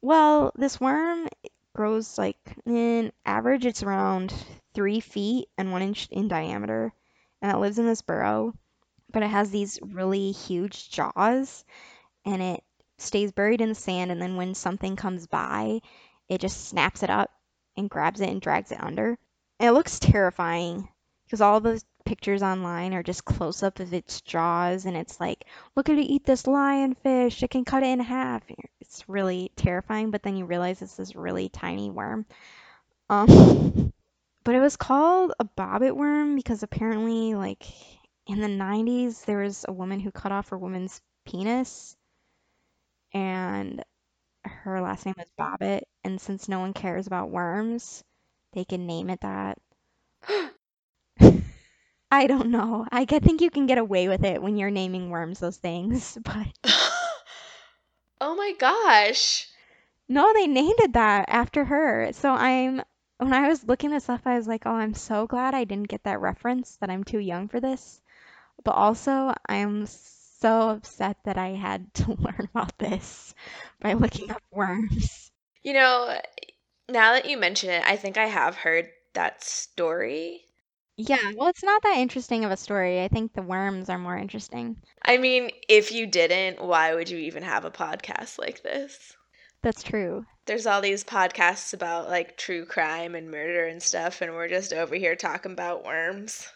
Well, 0.00 0.52
this 0.54 0.80
worm 0.80 1.28
grows 1.74 2.18
like 2.18 2.38
in 2.66 3.12
average 3.24 3.66
it's 3.66 3.82
around 3.82 4.32
three 4.74 5.00
feet 5.00 5.48
and 5.58 5.72
one 5.72 5.82
inch 5.82 6.08
in 6.10 6.28
diameter, 6.28 6.92
and 7.42 7.50
it 7.50 7.58
lives 7.58 7.78
in 7.78 7.86
this 7.86 8.02
burrow, 8.02 8.54
but 9.12 9.22
it 9.22 9.30
has 9.30 9.50
these 9.50 9.78
really 9.82 10.32
huge 10.32 10.90
jaws, 10.90 11.64
and 12.24 12.42
it 12.42 12.62
stays 12.98 13.32
buried 13.32 13.60
in 13.60 13.70
the 13.70 13.74
sand, 13.74 14.10
and 14.10 14.20
then 14.20 14.36
when 14.36 14.54
something 14.54 14.94
comes 14.96 15.26
by, 15.26 15.80
it 16.28 16.40
just 16.40 16.68
snaps 16.68 17.02
it 17.02 17.10
up 17.10 17.30
and 17.76 17.90
grabs 17.90 18.20
it 18.20 18.28
and 18.28 18.40
drags 18.40 18.72
it 18.72 18.82
under. 18.82 19.18
And 19.58 19.68
it 19.68 19.72
looks 19.72 19.98
terrifying 19.98 20.88
because 21.24 21.40
all 21.40 21.60
the 21.60 21.82
pictures 22.10 22.42
online 22.42 22.92
are 22.92 23.04
just 23.04 23.24
close 23.24 23.62
up 23.62 23.78
of 23.78 23.94
its 23.94 24.20
jaws, 24.22 24.84
and 24.84 24.96
it's 24.96 25.20
like, 25.20 25.44
look 25.76 25.88
at 25.88 25.96
it 25.96 26.02
eat 26.02 26.24
this 26.24 26.42
lionfish, 26.42 27.40
it 27.40 27.50
can 27.50 27.64
cut 27.64 27.84
it 27.84 27.86
in 27.86 28.00
half. 28.00 28.42
It's 28.80 29.08
really 29.08 29.52
terrifying, 29.54 30.10
but 30.10 30.24
then 30.24 30.36
you 30.36 30.44
realize 30.44 30.82
it's 30.82 30.96
this 30.96 31.14
really 31.14 31.48
tiny 31.50 31.88
worm. 31.88 32.26
Um, 33.08 33.92
but 34.44 34.56
it 34.56 34.60
was 34.60 34.76
called 34.76 35.34
a 35.38 35.44
bobbit 35.44 35.94
worm 35.94 36.34
because 36.34 36.64
apparently, 36.64 37.36
like 37.36 37.62
in 38.26 38.40
the 38.40 38.48
90s, 38.48 39.24
there 39.24 39.38
was 39.38 39.64
a 39.68 39.72
woman 39.72 40.00
who 40.00 40.10
cut 40.10 40.32
off 40.32 40.48
her 40.48 40.58
woman's 40.58 41.00
penis, 41.24 41.96
and 43.14 43.84
her 44.44 44.80
last 44.80 45.06
name 45.06 45.14
was 45.16 45.30
Bobbitt. 45.38 45.82
And 46.02 46.20
since 46.20 46.48
no 46.48 46.58
one 46.58 46.72
cares 46.72 47.06
about 47.06 47.30
worms, 47.30 48.02
they 48.52 48.64
can 48.64 48.88
name 48.88 49.10
it 49.10 49.20
that. 49.20 49.58
I 52.12 52.26
don't 52.28 52.50
know. 52.50 52.86
I 52.92 53.04
think 53.04 53.40
you 53.40 53.50
can 53.50 53.66
get 53.66 53.78
away 53.78 54.06
with 54.08 54.24
it 54.24 54.40
when 54.42 54.56
you're 54.56 54.70
naming 54.70 55.10
worms 55.10 55.40
those 55.40 55.56
things, 55.56 56.16
but 56.22 56.46
oh 58.20 58.34
my 58.34 58.52
gosh. 58.58 59.48
no, 60.08 60.30
they 60.34 60.46
named 60.46 60.78
it 60.80 60.92
that 60.92 61.24
after 61.30 61.64
her. 61.64 62.12
So 62.12 62.32
I'm 62.32 62.82
when 63.16 63.32
I 63.32 63.48
was 63.48 63.64
looking 63.64 63.88
this 63.90 64.10
up, 64.10 64.26
I 64.26 64.36
was 64.36 64.46
like, 64.46 64.66
"Oh, 64.66 64.72
I'm 64.74 64.92
so 64.92 65.26
glad 65.26 65.54
I 65.54 65.64
didn't 65.64 65.88
get 65.88 66.04
that 66.04 66.20
reference 66.20 66.76
that 66.76 66.90
I'm 66.90 67.02
too 67.02 67.18
young 67.18 67.48
for 67.48 67.60
this." 67.60 68.02
But 68.64 68.72
also, 68.72 69.34
I'm 69.48 69.86
so 69.86 70.70
upset 70.70 71.18
that 71.24 71.38
I 71.38 71.50
had 71.50 71.94
to 71.94 72.12
learn 72.20 72.48
about 72.54 72.78
this 72.78 73.34
by 73.80 73.94
looking 73.94 74.30
up 74.30 74.42
worms. 74.52 75.32
You 75.62 75.72
know, 75.72 76.20
now 76.88 77.12
that 77.12 77.24
you 77.26 77.36
mention 77.38 77.70
it, 77.70 77.82
I 77.86 77.96
think 77.96 78.18
I 78.18 78.26
have 78.26 78.56
heard 78.56 78.90
that 79.14 79.42
story. 79.42 80.44
Yeah, 80.96 81.32
well, 81.36 81.48
it's 81.48 81.62
not 81.62 81.82
that 81.82 81.96
interesting 81.96 82.44
of 82.44 82.50
a 82.50 82.56
story. 82.56 83.02
I 83.02 83.08
think 83.08 83.32
the 83.32 83.42
worms 83.42 83.88
are 83.88 83.98
more 83.98 84.16
interesting. 84.16 84.76
I 85.02 85.16
mean, 85.16 85.50
if 85.68 85.92
you 85.92 86.06
didn't, 86.06 86.62
why 86.62 86.94
would 86.94 87.08
you 87.08 87.18
even 87.18 87.42
have 87.42 87.64
a 87.64 87.70
podcast 87.70 88.38
like 88.38 88.62
this? 88.62 89.14
That's 89.62 89.82
true. 89.82 90.26
There's 90.46 90.66
all 90.66 90.80
these 90.80 91.04
podcasts 91.04 91.72
about 91.74 92.08
like 92.08 92.36
true 92.36 92.64
crime 92.64 93.14
and 93.14 93.30
murder 93.30 93.66
and 93.66 93.82
stuff, 93.82 94.20
and 94.20 94.34
we're 94.34 94.48
just 94.48 94.72
over 94.72 94.94
here 94.94 95.16
talking 95.16 95.52
about 95.52 95.84
worms. 95.84 96.48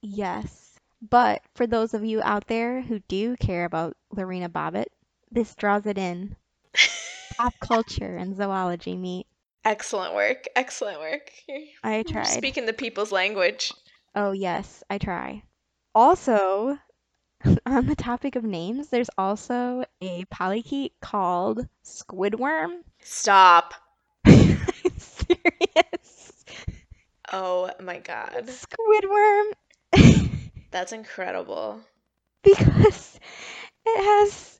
Yes. 0.00 0.78
But 1.00 1.42
for 1.54 1.66
those 1.66 1.94
of 1.94 2.04
you 2.04 2.22
out 2.22 2.46
there 2.46 2.80
who 2.80 3.00
do 3.00 3.36
care 3.36 3.64
about 3.64 3.96
Lorena 4.14 4.48
Bobbitt, 4.48 4.86
this 5.30 5.54
draws 5.54 5.86
it 5.86 5.98
in. 5.98 6.36
Pop 7.36 7.54
culture 7.60 8.16
and 8.16 8.36
zoology 8.36 8.96
meet. 8.96 9.26
Excellent 9.64 10.14
work. 10.14 10.44
Excellent 10.54 11.00
work. 11.00 11.30
You're, 11.48 11.60
I 11.82 12.02
tried. 12.02 12.26
speaking 12.26 12.66
the 12.66 12.72
people's 12.72 13.12
language. 13.12 13.72
Oh, 14.14 14.32
yes, 14.32 14.82
I 14.90 14.98
try. 14.98 15.42
Also, 15.94 16.78
on 17.66 17.86
the 17.86 17.96
topic 17.96 18.36
of 18.36 18.44
names, 18.44 18.88
there's 18.88 19.10
also 19.18 19.84
a 20.00 20.24
polychaete 20.26 20.92
called 21.00 21.66
squidworm. 21.84 22.82
Stop. 23.00 23.74
I'm 24.26 24.58
serious. 24.98 26.44
Oh 27.32 27.70
my 27.80 27.98
god. 27.98 28.46
Squidworm. 28.48 29.52
That's 30.70 30.92
incredible. 30.92 31.80
because 32.42 33.18
it 33.86 34.04
has 34.04 34.58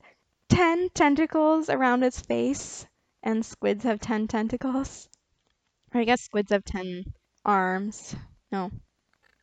10 0.49 0.91
tentacles 0.91 1.69
around 1.71 2.03
its 2.03 2.21
face, 2.21 2.87
and 3.23 3.45
squids 3.45 3.85
have 3.85 4.01
10 4.01 4.29
tentacles. 4.29 5.09
Or 5.95 6.01
I 6.01 6.05
guess 6.05 6.23
squids 6.23 6.53
have 6.53 6.65
10 6.65 7.05
arms. 7.45 8.15
No, 8.51 8.71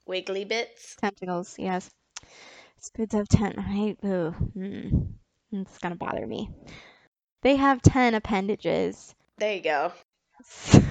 Wiggly 0.10 0.44
bits. 0.44 0.96
tentacles, 0.96 1.54
yes. 1.60 1.88
Squids 2.80 3.14
have 3.14 3.30
10. 3.30 3.60
I, 3.60 3.96
ugh, 4.04 4.34
mm, 4.58 5.14
it's 5.52 5.78
gonna 5.78 5.98
bother 5.98 6.26
me. 6.26 6.50
They 7.44 7.56
have 7.58 7.80
10 7.84 8.16
appendages. 8.16 9.14
There 9.38 9.54
you 9.54 9.62
go. 9.62 9.94
So, 10.44 10.82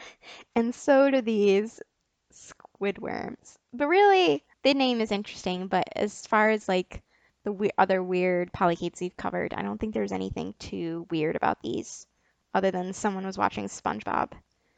and 0.56 0.74
so 0.74 1.10
do 1.10 1.20
these 1.20 1.82
squid 2.30 2.96
worms. 2.96 3.58
But 3.74 3.88
really, 3.88 4.42
the 4.62 4.72
name 4.72 5.02
is 5.02 5.12
interesting, 5.12 5.66
but 5.66 5.84
as 5.94 6.26
far 6.26 6.48
as 6.48 6.66
like 6.66 7.02
the 7.44 7.52
we- 7.52 7.72
other 7.76 8.02
weird 8.02 8.54
polychaetes 8.54 9.02
we've 9.02 9.16
covered, 9.18 9.52
I 9.52 9.60
don't 9.60 9.76
think 9.76 9.92
there's 9.92 10.12
anything 10.12 10.54
too 10.58 11.06
weird 11.10 11.36
about 11.36 11.60
these 11.62 12.06
other 12.54 12.70
than 12.70 12.94
someone 12.94 13.26
was 13.26 13.36
watching 13.36 13.66
SpongeBob. 13.66 14.32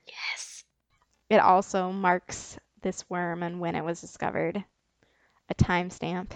Yes. 0.09 0.65
It 1.31 1.39
also 1.39 1.93
marks 1.93 2.59
this 2.85 3.05
worm 3.11 3.43
and 3.43 3.59
when 3.59 3.75
it 3.75 3.83
was 3.83 4.01
discovered, 4.01 4.65
a 5.51 5.55
timestamp. 5.57 6.31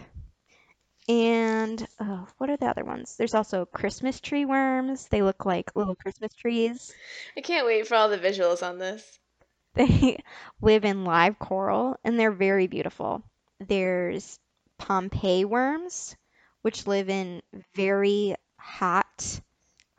And 1.08 1.86
oh, 2.00 2.26
what 2.36 2.50
are 2.50 2.56
the 2.56 2.66
other 2.66 2.84
ones? 2.84 3.14
There's 3.16 3.34
also 3.34 3.64
Christmas 3.64 4.20
tree 4.20 4.44
worms. 4.44 5.06
They 5.06 5.22
look 5.22 5.46
like 5.46 5.76
little 5.76 5.94
Christmas 5.94 6.34
trees. 6.34 6.92
I 7.36 7.40
can't 7.40 7.66
wait 7.66 7.86
for 7.86 7.94
all 7.94 8.08
the 8.08 8.18
visuals 8.18 8.66
on 8.66 8.78
this. 8.78 9.18
They 9.74 10.18
live 10.60 10.84
in 10.84 11.04
live 11.04 11.38
coral 11.38 11.96
and 12.02 12.18
they're 12.18 12.32
very 12.32 12.66
beautiful. 12.66 13.22
There's 13.60 14.40
Pompeii 14.76 15.44
worms, 15.44 16.16
which 16.62 16.88
live 16.88 17.08
in 17.08 17.42
very 17.76 18.34
hot 18.56 19.40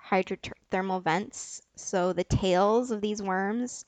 hydrothermal 0.10 1.04
vents. 1.04 1.62
So 1.78 2.12
the 2.12 2.26
tails 2.26 2.92
of 2.92 3.00
these 3.00 3.22
worms 3.22 3.86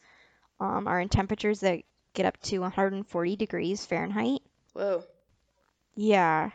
um, 0.62 0.88
are 0.88 1.02
in 1.02 1.10
temperatures 1.10 1.62
that 1.62 1.82
get 2.14 2.26
up 2.26 2.40
to 2.42 2.60
140 2.60 3.36
degrees 3.36 3.86
Fahrenheit. 3.86 4.42
Whoa. 4.74 5.04
Yeah. 5.96 6.52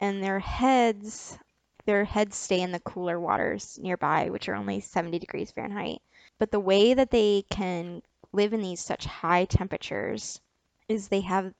And 0.00 0.22
their 0.22 0.38
heads, 0.38 1.38
their 1.84 2.04
heads 2.04 2.36
stay 2.36 2.60
in 2.60 2.72
the 2.72 2.80
cooler 2.80 3.18
waters 3.20 3.78
nearby, 3.82 4.30
which 4.30 4.48
are 4.48 4.54
only 4.54 4.80
70 4.80 5.18
degrees 5.18 5.50
Fahrenheit. 5.50 6.00
But 6.38 6.50
the 6.50 6.60
way 6.60 6.94
that 6.94 7.10
they 7.10 7.44
can 7.50 8.02
live 8.32 8.52
in 8.52 8.62
these 8.62 8.80
such 8.80 9.04
high 9.04 9.44
temperatures 9.44 10.40
is 10.88 11.08
they 11.08 11.20
have 11.20 11.52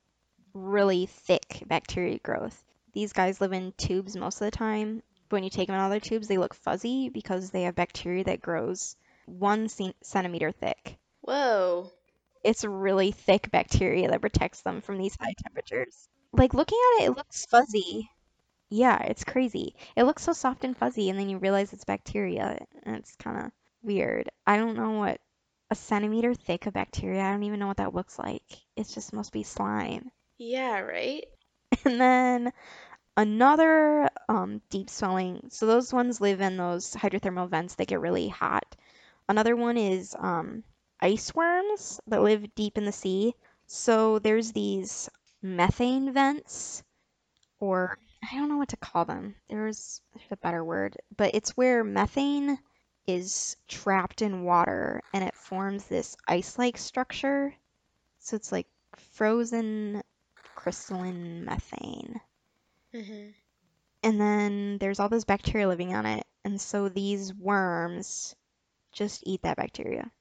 really 0.53 1.05
thick 1.05 1.63
bacteria 1.67 2.19
growth. 2.19 2.63
These 2.93 3.13
guys 3.13 3.39
live 3.39 3.53
in 3.53 3.73
tubes 3.77 4.15
most 4.17 4.41
of 4.41 4.45
the 4.45 4.57
time. 4.57 5.03
When 5.29 5.43
you 5.43 5.49
take 5.49 5.67
them 5.67 5.77
out 5.77 5.85
of 5.85 5.91
their 5.91 5.99
tubes, 5.99 6.27
they 6.27 6.37
look 6.37 6.53
fuzzy 6.53 7.09
because 7.09 7.51
they 7.51 7.63
have 7.63 7.75
bacteria 7.75 8.23
that 8.25 8.41
grows 8.41 8.95
one 9.25 9.69
centimeter 9.69 10.51
thick. 10.51 10.97
Whoa. 11.21 11.91
It's 12.43 12.63
really 12.63 13.11
thick 13.11 13.51
bacteria 13.51 14.09
that 14.09 14.21
protects 14.21 14.61
them 14.61 14.81
from 14.81 14.97
these 14.97 15.15
high 15.19 15.33
temperatures. 15.43 16.09
Like 16.33 16.53
looking 16.53 16.79
at 16.97 17.03
it, 17.03 17.07
it 17.07 17.17
looks 17.17 17.45
fuzzy. 17.45 18.09
Yeah, 18.69 19.01
it's 19.03 19.23
crazy. 19.25 19.75
It 19.95 20.03
looks 20.03 20.23
so 20.23 20.33
soft 20.33 20.63
and 20.63 20.77
fuzzy, 20.77 21.09
and 21.09 21.19
then 21.19 21.29
you 21.29 21.37
realize 21.37 21.73
it's 21.73 21.83
bacteria, 21.85 22.57
and 22.83 22.95
it's 22.95 23.15
kind 23.17 23.45
of 23.45 23.51
weird. 23.83 24.29
I 24.47 24.57
don't 24.57 24.77
know 24.77 24.91
what 24.91 25.19
a 25.69 25.75
centimeter 25.75 26.33
thick 26.33 26.65
of 26.67 26.73
bacteria. 26.73 27.21
I 27.21 27.31
don't 27.31 27.43
even 27.43 27.59
know 27.59 27.67
what 27.67 27.77
that 27.77 27.93
looks 27.93 28.17
like. 28.17 28.43
It's 28.75 28.93
just 28.93 29.13
must 29.13 29.31
be 29.33 29.43
slime. 29.43 30.11
Yeah, 30.37 30.79
right? 30.79 31.25
And 31.85 31.99
then 32.01 32.53
another 33.17 34.09
um, 34.29 34.61
deep 34.69 34.89
swelling. 34.89 35.49
So 35.49 35.65
those 35.65 35.93
ones 35.93 36.21
live 36.21 36.41
in 36.41 36.57
those 36.57 36.93
hydrothermal 36.93 37.49
vents 37.49 37.75
that 37.75 37.87
get 37.87 38.01
really 38.01 38.27
hot. 38.27 38.75
Another 39.29 39.55
one 39.55 39.77
is 39.77 40.15
um, 40.19 40.63
ice 41.01 41.33
worms 41.35 41.99
that 42.07 42.21
live 42.21 42.53
deep 42.55 42.77
in 42.77 42.85
the 42.85 42.91
sea. 42.91 43.35
So 43.67 44.19
there's 44.19 44.51
these 44.53 45.09
methane 45.41 46.13
vents, 46.13 46.83
or 47.59 47.97
I 48.23 48.35
don't 48.35 48.49
know 48.49 48.57
what 48.57 48.69
to 48.69 48.77
call 48.77 49.05
them. 49.05 49.35
There's, 49.49 50.01
there's 50.13 50.31
a 50.31 50.37
better 50.37 50.63
word, 50.63 50.97
but 51.15 51.33
it's 51.33 51.57
where 51.57 51.83
methane 51.83 52.59
is 53.07 53.57
trapped 53.67 54.21
in 54.21 54.43
water 54.43 55.01
and 55.13 55.23
it 55.23 55.35
forms 55.35 55.85
this 55.87 56.15
ice-like 56.27 56.77
structure. 56.77 57.55
So 58.19 58.35
it's 58.35 58.51
like 58.51 58.67
frozen 58.97 60.03
crystalline 60.55 61.45
methane. 61.45 62.21
hmm 62.93 63.33
And 64.03 64.21
then 64.21 64.77
there's 64.77 64.99
all 64.99 65.09
this 65.09 65.25
bacteria 65.25 65.67
living 65.67 65.95
on 65.95 66.05
it. 66.05 66.25
And 66.43 66.61
so 66.61 66.87
these 66.87 67.33
worms 67.33 68.35
just 68.91 69.23
eat 69.25 69.41
that 69.43 69.57
bacteria. 69.57 70.11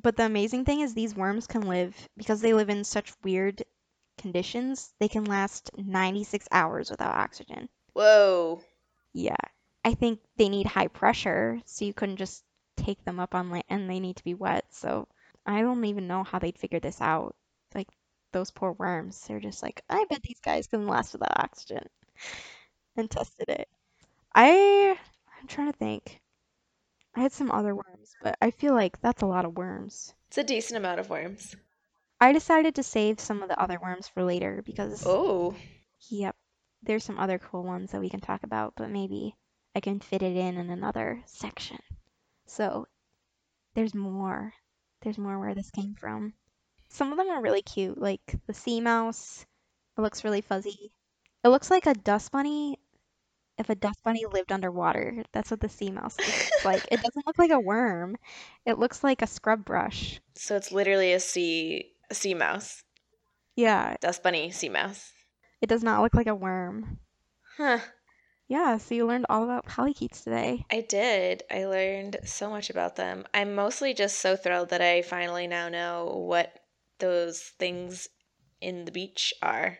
But 0.00 0.16
the 0.16 0.26
amazing 0.26 0.64
thing 0.66 0.80
is 0.80 0.92
these 0.94 1.14
worms 1.14 1.46
can 1.46 1.62
live 1.62 1.96
because 2.16 2.40
they 2.40 2.52
live 2.52 2.68
in 2.68 2.84
such 2.84 3.14
weird 3.24 3.64
conditions, 4.18 4.92
they 4.98 5.08
can 5.08 5.24
last 5.24 5.70
96 5.76 6.46
hours 6.52 6.90
without 6.90 7.14
oxygen. 7.14 7.68
Whoa. 7.94 8.60
Yeah. 9.12 9.36
I 9.84 9.94
think 9.94 10.20
they 10.36 10.48
need 10.48 10.66
high 10.66 10.88
pressure, 10.88 11.60
so 11.64 11.84
you 11.84 11.94
couldn't 11.94 12.16
just 12.16 12.44
take 12.76 13.02
them 13.04 13.18
up 13.18 13.34
on 13.34 13.50
land 13.50 13.64
and 13.68 13.88
they 13.88 14.00
need 14.00 14.16
to 14.16 14.24
be 14.24 14.34
wet. 14.34 14.66
So 14.70 15.08
I 15.46 15.62
don't 15.62 15.84
even 15.84 16.06
know 16.06 16.24
how 16.24 16.38
they'd 16.38 16.58
figure 16.58 16.80
this 16.80 17.00
out. 17.00 17.34
Like 17.74 17.88
those 18.32 18.50
poor 18.50 18.72
worms, 18.72 19.20
they're 19.26 19.40
just 19.40 19.62
like, 19.62 19.82
I 19.88 20.04
bet 20.10 20.22
these 20.22 20.40
guys 20.40 20.66
can 20.66 20.86
last 20.86 21.12
without 21.12 21.38
oxygen 21.38 21.86
and 22.96 23.10
tested 23.10 23.48
it. 23.48 23.68
I 24.34 24.98
I'm 25.40 25.46
trying 25.46 25.72
to 25.72 25.78
think. 25.78 26.20
I 27.16 27.20
had 27.20 27.32
some 27.32 27.50
other 27.50 27.74
worms, 27.74 28.14
but 28.22 28.36
I 28.42 28.50
feel 28.50 28.74
like 28.74 29.00
that's 29.00 29.22
a 29.22 29.26
lot 29.26 29.46
of 29.46 29.56
worms. 29.56 30.14
It's 30.28 30.38
a 30.38 30.44
decent 30.44 30.76
amount 30.76 31.00
of 31.00 31.08
worms. 31.08 31.56
I 32.20 32.32
decided 32.32 32.74
to 32.74 32.82
save 32.82 33.20
some 33.20 33.42
of 33.42 33.48
the 33.48 33.58
other 33.60 33.78
worms 33.82 34.06
for 34.08 34.22
later 34.22 34.62
because, 34.64 35.02
Oh. 35.06 35.54
yep, 36.10 36.36
there's 36.82 37.04
some 37.04 37.18
other 37.18 37.38
cool 37.38 37.62
ones 37.62 37.92
that 37.92 38.00
we 38.00 38.10
can 38.10 38.20
talk 38.20 38.42
about, 38.42 38.74
but 38.76 38.90
maybe 38.90 39.34
I 39.74 39.80
can 39.80 40.00
fit 40.00 40.22
it 40.22 40.36
in 40.36 40.56
in 40.58 40.70
another 40.70 41.22
section. 41.26 41.78
So 42.46 42.86
there's 43.74 43.94
more. 43.94 44.52
There's 45.02 45.18
more 45.18 45.38
where 45.38 45.54
this 45.54 45.70
came 45.70 45.94
from. 45.94 46.34
Some 46.88 47.12
of 47.12 47.18
them 47.18 47.28
are 47.28 47.42
really 47.42 47.62
cute, 47.62 47.98
like 47.98 48.20
the 48.46 48.54
sea 48.54 48.80
mouse. 48.80 49.44
It 49.96 50.00
looks 50.00 50.24
really 50.24 50.40
fuzzy. 50.40 50.92
It 51.44 51.48
looks 51.48 51.70
like 51.70 51.86
a 51.86 51.94
dust 51.94 52.30
bunny 52.32 52.78
if 53.58 53.68
a 53.70 53.74
dust 53.74 54.02
bunny 54.04 54.24
lived 54.30 54.52
underwater. 54.52 55.24
That's 55.32 55.50
what 55.50 55.60
the 55.60 55.68
sea 55.68 55.90
mouse 55.90 56.16
looks 56.18 56.50
like. 56.64 56.82
It 56.90 57.02
doesn't 57.02 57.26
look 57.26 57.38
like 57.38 57.50
a 57.50 57.60
worm. 57.60 58.16
It 58.64 58.78
looks 58.78 59.02
like 59.04 59.22
a 59.22 59.26
scrub 59.26 59.64
brush. 59.64 60.20
So 60.34 60.56
it's 60.56 60.72
literally 60.72 61.12
a 61.12 61.20
sea 61.20 61.92
a 62.10 62.14
sea 62.14 62.34
mouse. 62.34 62.82
Yeah, 63.56 63.96
Dust 64.00 64.22
bunny 64.22 64.50
sea 64.50 64.68
mouse. 64.68 65.12
it 65.62 65.68
does 65.68 65.82
not 65.82 66.02
look 66.02 66.14
like 66.14 66.26
a 66.26 66.34
worm. 66.34 66.98
Huh. 67.56 67.78
Yeah, 68.48 68.78
so 68.78 68.94
you 68.94 69.06
learned 69.06 69.26
all 69.28 69.42
about 69.42 69.64
polychaetes 69.66 70.22
today. 70.22 70.64
I 70.70 70.82
did. 70.82 71.42
I 71.50 71.64
learned 71.64 72.18
so 72.24 72.48
much 72.48 72.70
about 72.70 72.94
them. 72.94 73.24
I'm 73.34 73.54
mostly 73.56 73.92
just 73.92 74.20
so 74.20 74.36
thrilled 74.36 74.68
that 74.68 74.80
I 74.82 75.02
finally 75.02 75.46
now 75.48 75.68
know 75.68 76.04
what 76.28 76.52
those 77.00 77.40
things 77.58 78.08
in 78.60 78.84
the 78.84 78.92
beach 78.92 79.34
are. 79.42 79.78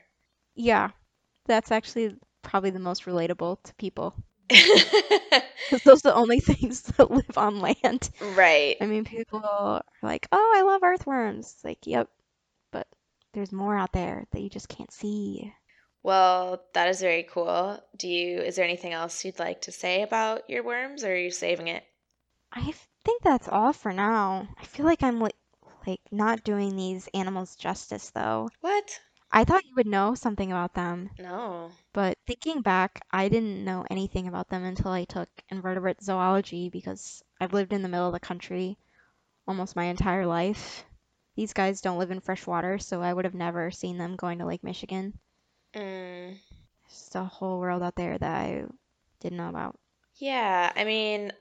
Yeah, 0.57 0.91
that's 1.45 1.71
actually 1.71 2.17
probably 2.47 2.71
the 2.71 2.79
most 2.79 3.05
relatable 3.05 3.63
to 3.65 3.75
people 3.75 4.15
because 4.49 5.83
those 5.85 6.07
are 6.07 6.11
the 6.11 6.15
only 6.15 6.39
things 6.53 6.83
that 6.83 7.11
live 7.11 7.37
on 7.37 7.61
land. 7.61 8.09
right. 8.21 8.77
I 8.81 8.87
mean, 8.87 9.05
people 9.05 9.43
are 9.45 9.83
like, 10.03 10.29
"Oh, 10.31 10.53
I 10.57 10.63
love 10.63 10.83
earthworms." 10.85 11.53
It's 11.55 11.65
like, 11.65 11.87
"Yep, 11.87 12.09
but 12.71 12.87
there's 13.33 13.53
more 13.53 13.77
out 13.77 13.93
there 13.93 14.25
that 14.31 14.41
you 14.41 14.49
just 14.49 14.69
can't 14.69 14.93
see." 14.93 15.53
Well, 16.05 16.63
that 16.75 16.89
is 16.89 17.01
very 17.01 17.25
cool. 17.25 17.83
Do 17.97 18.07
you, 18.07 18.39
is 18.39 18.55
there 18.55 18.65
anything 18.65 18.93
else 18.93 19.25
you'd 19.25 19.41
like 19.41 19.63
to 19.63 19.73
say 19.73 20.03
about 20.03 20.49
your 20.49 20.63
worms 20.63 21.03
or 21.03 21.13
are 21.13 21.17
you 21.17 21.33
saving 21.33 21.67
it? 21.67 21.83
I 22.53 22.73
think 23.05 23.23
that's 23.23 23.49
all 23.49 23.73
for 23.73 23.93
now. 23.93 24.47
I 24.57 24.65
feel 24.67 24.87
like 24.87 25.03
I'm 25.03 25.19
like 25.19 25.35
like 25.85 26.01
not 26.13 26.45
doing 26.45 26.77
these 26.77 27.09
animals 27.13 27.57
justice 27.57 28.11
though. 28.11 28.49
What? 28.61 29.01
I 29.31 29.45
thought 29.45 29.65
you 29.65 29.75
would 29.77 29.87
know 29.87 30.15
something 30.15 30.51
about 30.51 30.75
them, 30.75 31.11
No. 31.19 31.71
but 31.93 32.19
thinking 32.27 32.63
back, 32.63 33.05
I 33.11 33.29
didn't 33.29 33.65
know 33.65 33.85
anything 33.91 34.27
about 34.29 34.49
them 34.49 34.65
until 34.65 34.91
I 34.91 35.05
took 35.05 35.29
invertebrate 35.49 36.03
zoology 36.03 36.69
because 36.71 37.23
I've 37.41 37.53
lived 37.53 37.73
in 37.73 37.83
the 37.83 37.89
middle 37.89 38.07
of 38.09 38.13
the 38.15 38.21
country 38.21 38.79
almost 39.47 39.77
my 39.77 39.85
entire 39.85 40.27
life. 40.27 40.85
These 41.37 41.53
guys 41.55 41.81
don't 41.81 41.99
live 41.99 42.11
in 42.11 42.21
fresh 42.21 42.47
water, 42.47 42.79
so 42.79 43.03
I 43.03 43.13
would 43.13 43.25
have 43.25 43.35
never 43.35 43.71
seen 43.71 43.99
them 43.99 44.17
going 44.17 44.39
to 44.39 44.47
Lake 44.47 44.65
Michigan. 44.65 45.19
Mm, 45.75 46.39
There's 46.83 46.99
just 46.99 47.15
a 47.15 47.25
whole 47.25 47.59
world 47.61 47.83
out 47.83 47.95
there 47.97 48.19
that 48.19 48.37
I 48.43 48.65
didn't 49.21 49.39
know 49.39 49.49
about. 49.49 49.79
yeah, 50.17 50.73
I 50.75 50.85
mean, 50.85 51.33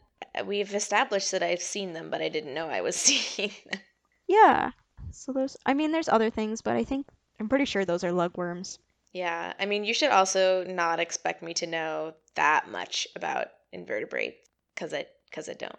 we've 0.45 0.73
established 0.75 1.31
that 1.31 1.43
I've 1.43 1.61
seen 1.61 1.93
them, 1.93 2.09
but 2.09 2.21
I 2.21 2.29
didn't 2.29 2.53
know 2.53 2.67
I 2.67 2.81
was 2.81 2.95
seeing 2.97 3.51
them. 3.71 3.81
Yeah. 4.27 4.71
So 5.11 5.31
there's, 5.33 5.57
I 5.65 5.73
mean, 5.73 5.91
there's 5.91 6.09
other 6.09 6.29
things, 6.29 6.61
but 6.61 6.75
I 6.75 6.83
think 6.83 7.07
I'm 7.39 7.49
pretty 7.49 7.65
sure 7.65 7.85
those 7.85 8.03
are 8.03 8.11
lugworms. 8.11 8.77
Yeah, 9.13 9.53
I 9.59 9.65
mean, 9.65 9.85
you 9.85 9.93
should 9.93 10.11
also 10.11 10.63
not 10.65 10.99
expect 10.99 11.41
me 11.41 11.53
to 11.55 11.67
know 11.67 12.13
that 12.35 12.69
much 12.69 13.07
about 13.15 13.47
invertebrates 13.71 14.49
because 14.73 14.93
I 14.93 15.05
because 15.29 15.47
I 15.49 15.53
don't. 15.53 15.75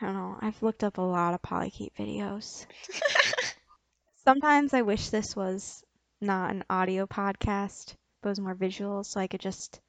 I 0.00 0.06
don't 0.06 0.14
know. 0.14 0.38
I've 0.40 0.62
looked 0.62 0.84
up 0.84 0.98
a 0.98 1.02
lot 1.02 1.34
of 1.34 1.42
polychaete 1.42 1.94
videos. 1.98 2.66
Sometimes 4.24 4.74
I 4.74 4.82
wish 4.82 5.08
this 5.10 5.34
was 5.34 5.82
not 6.20 6.50
an 6.50 6.64
audio 6.70 7.06
podcast, 7.06 7.94
but 8.22 8.28
was 8.30 8.40
more 8.40 8.54
visual, 8.54 9.02
so 9.04 9.20
I 9.20 9.26
could 9.26 9.40
just 9.40 9.80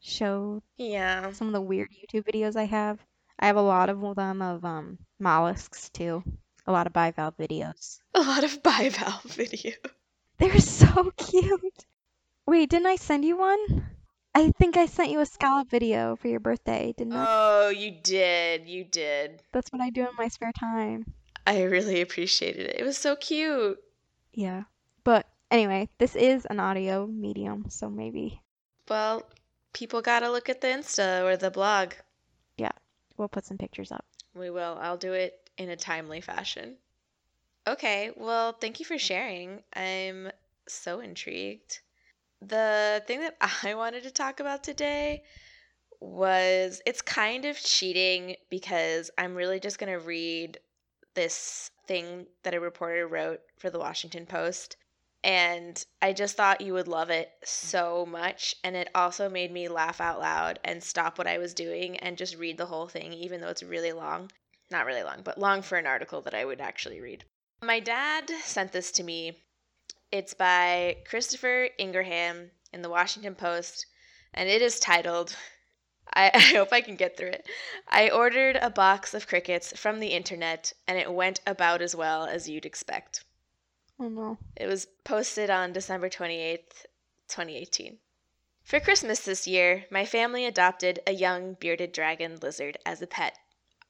show 0.00 0.62
Yeah. 0.76 1.32
some 1.32 1.48
of 1.48 1.52
the 1.52 1.60
weird 1.60 1.90
YouTube 1.90 2.24
videos 2.24 2.56
I 2.56 2.64
have. 2.64 2.98
I 3.38 3.46
have 3.48 3.56
a 3.56 3.62
lot 3.62 3.90
of 3.90 4.00
them 4.16 4.40
of 4.40 4.64
um 4.64 4.98
mollusks 5.18 5.90
too. 5.90 6.22
A 6.66 6.72
lot 6.72 6.86
of 6.86 6.92
bivalve 6.92 7.36
videos. 7.36 7.98
A 8.14 8.20
lot 8.20 8.44
of 8.44 8.62
bivalve 8.62 9.22
video. 9.34 9.72
They're 10.38 10.58
so 10.60 11.10
cute. 11.16 11.84
Wait, 12.46 12.70
didn't 12.70 12.86
I 12.86 12.96
send 12.96 13.24
you 13.24 13.36
one? 13.36 13.88
I 14.34 14.50
think 14.50 14.76
I 14.76 14.86
sent 14.86 15.10
you 15.10 15.20
a 15.20 15.26
scallop 15.26 15.70
video 15.70 16.14
for 16.16 16.28
your 16.28 16.40
birthday, 16.40 16.94
didn't 16.96 17.14
I? 17.14 17.24
Oh, 17.26 17.68
you 17.70 17.90
did. 17.90 18.68
You 18.68 18.84
did. 18.84 19.40
That's 19.52 19.72
what 19.72 19.80
I 19.80 19.90
do 19.90 20.02
in 20.02 20.14
my 20.18 20.28
spare 20.28 20.52
time. 20.52 21.06
I 21.46 21.62
really 21.62 22.02
appreciated 22.02 22.66
it. 22.66 22.76
It 22.78 22.84
was 22.84 22.98
so 22.98 23.16
cute. 23.16 23.78
Yeah. 24.34 24.64
But 25.04 25.26
anyway, 25.50 25.88
this 25.98 26.14
is 26.14 26.44
an 26.46 26.60
audio 26.60 27.06
medium, 27.06 27.66
so 27.70 27.88
maybe 27.88 28.42
Well, 28.90 29.22
people 29.72 30.02
gotta 30.02 30.30
look 30.30 30.48
at 30.50 30.60
the 30.60 30.68
Insta 30.68 31.24
or 31.24 31.36
the 31.36 31.50
blog. 31.50 31.94
Yeah. 32.58 32.72
We'll 33.16 33.28
put 33.28 33.46
some 33.46 33.56
pictures 33.56 33.90
up. 33.90 34.04
We 34.34 34.50
will. 34.50 34.76
I'll 34.80 34.98
do 34.98 35.14
it 35.14 35.48
in 35.56 35.70
a 35.70 35.76
timely 35.76 36.20
fashion. 36.20 36.76
Okay, 37.68 38.12
well, 38.16 38.52
thank 38.52 38.78
you 38.78 38.86
for 38.86 38.96
sharing. 38.96 39.60
I'm 39.74 40.30
so 40.68 41.00
intrigued. 41.00 41.80
The 42.40 43.02
thing 43.08 43.20
that 43.20 43.36
I 43.64 43.74
wanted 43.74 44.04
to 44.04 44.12
talk 44.12 44.38
about 44.38 44.62
today 44.62 45.24
was 46.00 46.80
it's 46.86 47.02
kind 47.02 47.44
of 47.44 47.58
cheating 47.58 48.36
because 48.50 49.10
I'm 49.18 49.34
really 49.34 49.58
just 49.58 49.80
going 49.80 49.92
to 49.92 49.98
read 49.98 50.58
this 51.14 51.72
thing 51.88 52.26
that 52.44 52.54
a 52.54 52.60
reporter 52.60 53.08
wrote 53.08 53.40
for 53.58 53.68
the 53.68 53.80
Washington 53.80 54.26
Post. 54.26 54.76
And 55.24 55.84
I 56.00 56.12
just 56.12 56.36
thought 56.36 56.60
you 56.60 56.72
would 56.74 56.86
love 56.86 57.10
it 57.10 57.32
so 57.42 58.06
much. 58.06 58.54
And 58.62 58.76
it 58.76 58.90
also 58.94 59.28
made 59.28 59.50
me 59.50 59.66
laugh 59.66 60.00
out 60.00 60.20
loud 60.20 60.60
and 60.62 60.84
stop 60.84 61.18
what 61.18 61.26
I 61.26 61.38
was 61.38 61.52
doing 61.52 61.96
and 61.96 62.16
just 62.16 62.36
read 62.36 62.58
the 62.58 62.66
whole 62.66 62.86
thing, 62.86 63.12
even 63.12 63.40
though 63.40 63.48
it's 63.48 63.64
really 63.64 63.92
long. 63.92 64.30
Not 64.70 64.86
really 64.86 65.02
long, 65.02 65.22
but 65.24 65.36
long 65.36 65.62
for 65.62 65.78
an 65.78 65.86
article 65.86 66.20
that 66.22 66.34
I 66.34 66.44
would 66.44 66.60
actually 66.60 67.00
read. 67.00 67.24
My 67.62 67.80
dad 67.80 68.28
sent 68.42 68.72
this 68.72 68.92
to 68.92 69.02
me. 69.02 69.42
It's 70.12 70.34
by 70.34 70.98
Christopher 71.06 71.70
Ingraham 71.78 72.50
in 72.72 72.82
the 72.82 72.90
Washington 72.90 73.34
Post, 73.34 73.86
and 74.34 74.48
it 74.48 74.60
is 74.60 74.78
titled 74.78 75.34
I, 76.14 76.30
I 76.34 76.38
hope 76.38 76.72
I 76.72 76.82
can 76.82 76.96
get 76.96 77.16
through 77.16 77.30
it. 77.30 77.48
I 77.88 78.10
ordered 78.10 78.56
a 78.56 78.70
box 78.70 79.14
of 79.14 79.26
crickets 79.26 79.72
from 79.76 80.00
the 80.00 80.08
internet, 80.08 80.72
and 80.86 80.98
it 80.98 81.12
went 81.12 81.40
about 81.46 81.82
as 81.82 81.96
well 81.96 82.24
as 82.24 82.48
you'd 82.48 82.66
expect. 82.66 83.24
Oh 83.98 84.08
no. 84.08 84.38
It 84.54 84.66
was 84.66 84.86
posted 85.04 85.50
on 85.50 85.72
December 85.72 86.08
28th, 86.08 86.84
2018. 87.28 87.98
For 88.62 88.80
Christmas 88.80 89.20
this 89.20 89.46
year, 89.46 89.86
my 89.90 90.04
family 90.04 90.44
adopted 90.44 91.00
a 91.06 91.12
young 91.12 91.54
bearded 91.54 91.92
dragon 91.92 92.36
lizard 92.36 92.76
as 92.84 93.00
a 93.00 93.06
pet. 93.06 93.38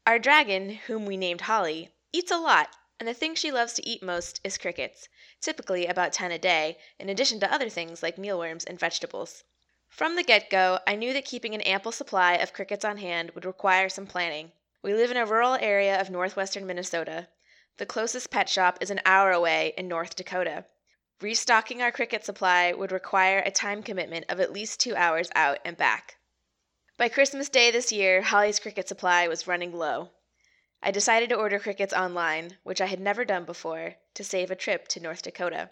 Our 0.07 0.19
dragon, 0.19 0.71
whom 0.87 1.05
we 1.05 1.17
named 1.17 1.43
Holly, 1.43 1.91
eats 2.13 2.31
a 2.31 2.39
lot, 2.39 2.69
and 2.99 3.07
the 3.07 3.15
thing 3.15 3.35
she 3.35 3.53
loves 3.53 3.75
to 3.75 3.87
eat 3.87 4.03
most 4.03 4.41
is 4.43 4.57
crickets, 4.57 5.09
typically 5.41 5.87
about 5.87 6.13
10 6.13 6.33
a 6.33 6.39
day, 6.39 6.79
in 6.99 7.09
addition 7.09 7.39
to 7.41 7.53
other 7.53 7.69
things 7.69 8.03
like 8.03 8.17
mealworms 8.17 8.65
and 8.65 8.79
vegetables. 8.79 9.45
From 9.89 10.17
the 10.17 10.23
get 10.23 10.51
go, 10.51 10.81
I 10.87 10.97
knew 10.97 11.13
that 11.13 11.25
keeping 11.25 11.55
an 11.55 11.61
ample 11.61 11.93
supply 11.93 12.35
of 12.35 12.53
crickets 12.53 12.85
on 12.85 12.97
hand 12.99 13.33
would 13.33 13.45
require 13.45 13.89
some 13.89 14.07
planning. 14.07 14.53
We 14.83 14.95
live 14.95 15.11
in 15.11 15.17
a 15.17 15.27
rural 15.27 15.55
area 15.55 16.01
of 16.01 16.11
northwestern 16.11 16.67
Minnesota. 16.67 17.29
The 17.77 17.87
closest 17.87 18.31
pet 18.31 18.49
shop 18.49 18.79
is 18.81 18.91
an 18.91 19.01
hour 19.05 19.31
away 19.31 19.75
in 19.77 19.89
North 19.89 20.17
Dakota. 20.17 20.65
Restocking 21.21 21.83
our 21.83 21.93
cricket 21.93 22.25
supply 22.25 22.73
would 22.73 22.93
require 22.93 23.39
a 23.39 23.51
time 23.51 23.83
commitment 23.83 24.27
of 24.29 24.41
at 24.41 24.53
least 24.53 24.81
two 24.81 24.97
hours 24.97 25.31
out 25.35 25.59
and 25.65 25.77
back. 25.77 26.17
By 26.97 27.09
Christmas 27.11 27.49
Day 27.49 27.71
this 27.71 27.93
year, 27.93 28.23
Holly's 28.23 28.59
cricket 28.59 28.89
supply 28.89 29.29
was 29.29 29.47
running 29.47 29.73
low. 29.73 30.11
I 30.87 30.93
decided 30.93 31.31
to 31.31 31.35
order 31.35 31.59
crickets 31.59 31.93
online, 31.93 32.59
which 32.63 32.81
I 32.81 32.87
had 32.87 33.01
never 33.01 33.25
done 33.25 33.45
before, 33.45 33.97
to 34.15 34.23
save 34.23 34.53
a 34.53 34.55
trip 34.55 34.87
to 34.87 35.01
North 35.01 35.21
Dakota. 35.21 35.71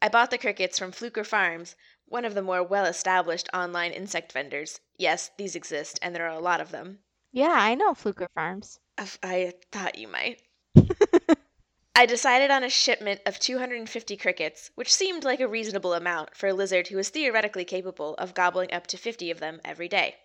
I 0.00 0.08
bought 0.08 0.30
the 0.30 0.38
crickets 0.38 0.78
from 0.78 0.92
Fluker 0.92 1.24
Farms, 1.24 1.74
one 2.04 2.24
of 2.24 2.34
the 2.34 2.40
more 2.40 2.62
well 2.62 2.84
established 2.84 3.48
online 3.52 3.90
insect 3.90 4.30
vendors. 4.30 4.78
Yes, 4.96 5.32
these 5.36 5.56
exist, 5.56 5.98
and 6.00 6.14
there 6.14 6.26
are 6.26 6.38
a 6.38 6.38
lot 6.38 6.60
of 6.60 6.70
them. 6.70 7.00
Yeah, 7.32 7.56
I 7.56 7.74
know 7.74 7.92
Fluker 7.92 8.28
Farms. 8.32 8.78
I 8.96 9.52
thought 9.72 9.98
you 9.98 10.06
might. 10.06 10.40
I 11.96 12.06
decided 12.06 12.52
on 12.52 12.62
a 12.62 12.70
shipment 12.70 13.22
of 13.26 13.40
250 13.40 14.16
crickets, 14.16 14.70
which 14.76 14.94
seemed 14.94 15.24
like 15.24 15.40
a 15.40 15.48
reasonable 15.48 15.92
amount 15.92 16.36
for 16.36 16.46
a 16.46 16.54
lizard 16.54 16.86
who 16.86 16.98
was 16.98 17.08
theoretically 17.08 17.64
capable 17.64 18.14
of 18.14 18.34
gobbling 18.34 18.72
up 18.72 18.86
to 18.86 18.96
50 18.96 19.32
of 19.32 19.40
them 19.40 19.60
every 19.64 19.88
day. 19.88 20.18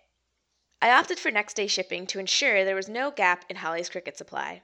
I 0.82 0.90
opted 0.90 1.18
for 1.18 1.30
next 1.30 1.54
day 1.54 1.66
shipping 1.66 2.06
to 2.08 2.18
ensure 2.18 2.64
there 2.64 2.74
was 2.74 2.88
no 2.88 3.10
gap 3.10 3.44
in 3.48 3.56
Holly's 3.56 3.88
cricket 3.88 4.16
supply. 4.16 4.62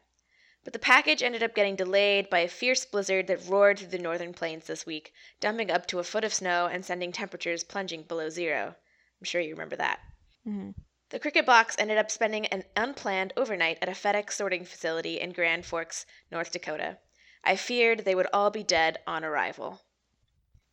But 0.65 0.73
the 0.73 0.79
package 0.79 1.23
ended 1.23 1.43
up 1.43 1.55
getting 1.55 1.75
delayed 1.75 2.31
by 2.31 2.41
a 2.41 2.49
fierce 2.49 2.85
blizzard 2.85 3.27
that 3.27 3.49
roared 3.49 3.79
through 3.79 3.89
the 3.89 3.99
northern 3.99 4.33
plains 4.33 4.67
this 4.67 4.87
week, 4.87 5.13
dumping 5.41 5.71
up 5.71 5.87
to 5.87 5.99
a 5.99 6.05
foot 6.05 6.23
of 6.23 6.33
snow 6.33 6.67
and 6.67 6.85
sending 6.85 7.13
temperatures 7.13 7.65
plunging 7.65 8.05
below 8.05 8.29
zero. 8.29 8.77
I'm 9.21 9.25
sure 9.25 9.41
you 9.41 9.55
remember 9.55 9.77
that. 9.77 10.01
Mm-hmm. 10.47 10.71
The 11.09 11.19
cricket 11.19 11.47
box 11.47 11.77
ended 11.79 11.99
up 11.99 12.11
spending 12.11 12.47
an 12.47 12.65
unplanned 12.77 13.33
overnight 13.37 13.79
at 13.83 13.89
a 13.89 13.93
FedEx 13.93 14.33
sorting 14.33 14.65
facility 14.65 15.21
in 15.21 15.33
Grand 15.33 15.67
Forks, 15.67 16.07
North 16.31 16.53
Dakota. 16.53 16.99
I 17.45 17.57
feared 17.57 18.01
they 18.01 18.15
would 18.15 18.29
all 18.33 18.51
be 18.51 18.63
dead 18.63 18.99
on 19.07 19.25
arrival. 19.25 19.83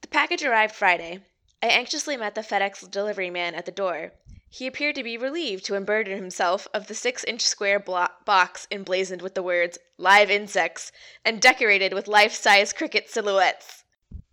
The 0.02 0.08
package 0.08 0.44
arrived 0.44 0.76
Friday. 0.76 1.26
I 1.62 1.68
anxiously 1.68 2.16
met 2.16 2.36
the 2.36 2.42
FedEx 2.42 2.90
delivery 2.90 3.30
man 3.30 3.56
at 3.56 3.66
the 3.66 3.72
door. 3.72 4.14
He 4.52 4.66
appeared 4.66 4.96
to 4.96 5.04
be 5.04 5.16
relieved 5.16 5.64
to 5.66 5.76
unburden 5.76 6.18
himself 6.18 6.68
of 6.74 6.88
the 6.88 6.96
six 6.96 7.24
inch 7.24 7.42
square 7.42 7.80
box 7.80 8.68
emblazoned 8.72 9.22
with 9.22 9.36
the 9.36 9.44
words 9.44 9.78
live 9.98 10.32
insects 10.32 10.92
and 11.24 11.40
decorated 11.40 11.94
with 11.94 12.08
life 12.08 12.34
size 12.34 12.74
cricket 12.74 13.12
silhouettes. 13.12 13.84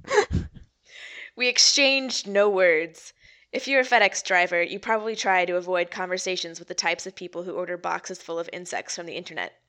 we 1.36 1.48
exchanged 1.48 2.26
no 2.26 2.48
words. 2.48 3.12
If 3.52 3.68
you're 3.68 3.82
a 3.82 3.84
FedEx 3.84 4.24
driver, 4.24 4.62
you 4.62 4.80
probably 4.80 5.16
try 5.16 5.44
to 5.44 5.56
avoid 5.56 5.90
conversations 5.90 6.58
with 6.58 6.68
the 6.68 6.74
types 6.74 7.06
of 7.06 7.14
people 7.14 7.42
who 7.42 7.52
order 7.52 7.76
boxes 7.76 8.22
full 8.22 8.38
of 8.38 8.48
insects 8.54 8.96
from 8.96 9.04
the 9.04 9.16
internet. 9.16 9.60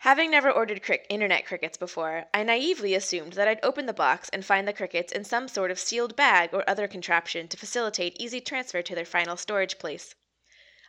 Having 0.00 0.30
never 0.30 0.50
ordered 0.50 0.80
internet 1.10 1.44
crickets 1.44 1.76
before, 1.76 2.24
I 2.32 2.42
naively 2.42 2.94
assumed 2.94 3.34
that 3.34 3.46
I'd 3.46 3.62
open 3.62 3.84
the 3.84 3.92
box 3.92 4.30
and 4.30 4.42
find 4.42 4.66
the 4.66 4.72
crickets 4.72 5.12
in 5.12 5.24
some 5.24 5.46
sort 5.46 5.70
of 5.70 5.78
sealed 5.78 6.16
bag 6.16 6.54
or 6.54 6.64
other 6.66 6.88
contraption 6.88 7.48
to 7.48 7.58
facilitate 7.58 8.18
easy 8.18 8.40
transfer 8.40 8.80
to 8.80 8.94
their 8.94 9.04
final 9.04 9.36
storage 9.36 9.78
place. 9.78 10.14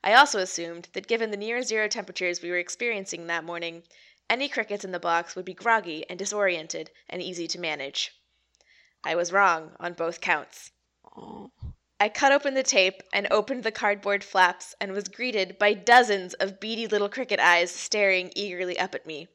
I 0.01 0.13
also 0.13 0.39
assumed 0.39 0.87
that 0.93 1.07
given 1.07 1.29
the 1.29 1.35
near 1.35 1.61
zero 1.61 1.89
temperatures 1.89 2.41
we 2.41 2.51
were 2.51 2.57
experiencing 2.57 3.27
that 3.27 3.43
morning, 3.43 3.83
any 4.29 4.47
crickets 4.47 4.85
in 4.85 4.93
the 4.93 4.97
box 4.99 5.35
would 5.35 5.43
be 5.43 5.53
groggy 5.53 6.09
and 6.09 6.17
disoriented 6.17 6.89
and 7.09 7.21
easy 7.21 7.49
to 7.49 7.59
manage. 7.59 8.13
I 9.03 9.15
was 9.15 9.33
wrong 9.33 9.75
on 9.77 9.91
both 9.91 10.21
counts. 10.21 10.71
I 12.01 12.09
cut 12.09 12.31
open 12.31 12.55
the 12.55 12.63
tape 12.63 13.03
and 13.13 13.27
opened 13.29 13.63
the 13.63 13.71
cardboard 13.71 14.23
flaps 14.23 14.73
and 14.81 14.91
was 14.91 15.07
greeted 15.07 15.59
by 15.59 15.75
dozens 15.75 16.33
of 16.33 16.59
beady 16.59 16.87
little 16.87 17.09
cricket 17.09 17.39
eyes 17.39 17.69
staring 17.69 18.31
eagerly 18.35 18.79
up 18.79 18.95
at 18.95 19.05
me. 19.05 19.27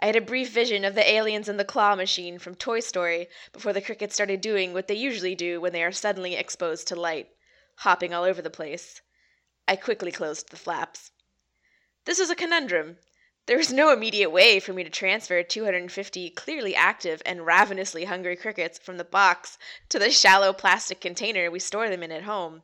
I 0.00 0.06
had 0.06 0.16
a 0.16 0.20
brief 0.20 0.50
vision 0.50 0.84
of 0.84 0.96
the 0.96 1.08
aliens 1.08 1.48
in 1.48 1.56
the 1.56 1.64
claw 1.64 1.94
machine 1.94 2.40
from 2.40 2.56
Toy 2.56 2.80
Story 2.80 3.28
before 3.52 3.72
the 3.72 3.80
crickets 3.80 4.12
started 4.12 4.40
doing 4.40 4.72
what 4.72 4.88
they 4.88 4.96
usually 4.96 5.36
do 5.36 5.60
when 5.60 5.72
they 5.72 5.84
are 5.84 5.92
suddenly 5.92 6.34
exposed 6.34 6.88
to 6.88 6.96
light, 6.96 7.28
hopping 7.76 8.12
all 8.12 8.24
over 8.24 8.42
the 8.42 8.50
place. 8.50 9.00
I 9.68 9.76
quickly 9.76 10.10
closed 10.10 10.50
the 10.50 10.56
flaps. 10.56 11.12
This 12.06 12.18
was 12.18 12.28
a 12.28 12.34
conundrum. 12.34 12.98
There 13.46 13.58
was 13.58 13.70
no 13.70 13.92
immediate 13.92 14.30
way 14.30 14.58
for 14.58 14.72
me 14.72 14.84
to 14.84 14.88
transfer 14.88 15.42
250 15.42 16.30
clearly 16.30 16.74
active 16.74 17.20
and 17.26 17.44
ravenously 17.44 18.06
hungry 18.06 18.36
crickets 18.36 18.78
from 18.78 18.96
the 18.96 19.04
box 19.04 19.58
to 19.90 19.98
the 19.98 20.10
shallow 20.10 20.54
plastic 20.54 20.98
container 21.02 21.50
we 21.50 21.58
store 21.58 21.90
them 21.90 22.02
in 22.02 22.10
at 22.10 22.22
home. 22.22 22.62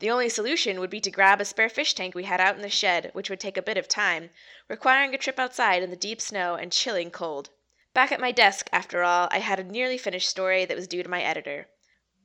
The 0.00 0.10
only 0.10 0.28
solution 0.28 0.80
would 0.80 0.90
be 0.90 1.00
to 1.02 1.12
grab 1.12 1.40
a 1.40 1.44
spare 1.44 1.68
fish 1.68 1.94
tank 1.94 2.16
we 2.16 2.24
had 2.24 2.40
out 2.40 2.56
in 2.56 2.62
the 2.62 2.68
shed, 2.68 3.10
which 3.12 3.30
would 3.30 3.38
take 3.38 3.56
a 3.56 3.62
bit 3.62 3.76
of 3.76 3.86
time, 3.86 4.30
requiring 4.66 5.14
a 5.14 5.18
trip 5.18 5.38
outside 5.38 5.84
in 5.84 5.90
the 5.90 5.96
deep 5.96 6.20
snow 6.20 6.56
and 6.56 6.72
chilling 6.72 7.12
cold. 7.12 7.50
Back 7.94 8.10
at 8.10 8.18
my 8.18 8.32
desk, 8.32 8.68
after 8.72 9.04
all, 9.04 9.28
I 9.30 9.38
had 9.38 9.60
a 9.60 9.64
nearly 9.64 9.98
finished 9.98 10.28
story 10.28 10.64
that 10.64 10.76
was 10.76 10.88
due 10.88 11.04
to 11.04 11.08
my 11.08 11.22
editor. 11.22 11.68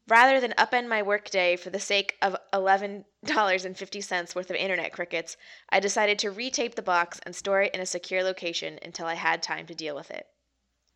Rather 0.07 0.41
than 0.41 0.51
upend 0.57 0.89
my 0.89 1.01
workday 1.01 1.55
for 1.55 1.69
the 1.69 1.79
sake 1.79 2.17
of 2.21 2.35
$11.50 2.51 4.35
worth 4.35 4.49
of 4.49 4.55
internet 4.57 4.91
crickets, 4.91 5.37
I 5.69 5.79
decided 5.79 6.19
to 6.19 6.31
retape 6.31 6.75
the 6.75 6.81
box 6.81 7.21
and 7.25 7.33
store 7.33 7.61
it 7.61 7.73
in 7.73 7.79
a 7.79 7.85
secure 7.85 8.21
location 8.21 8.79
until 8.81 9.05
I 9.05 9.13
had 9.13 9.41
time 9.41 9.65
to 9.67 9.73
deal 9.73 9.95
with 9.95 10.11
it. 10.11 10.27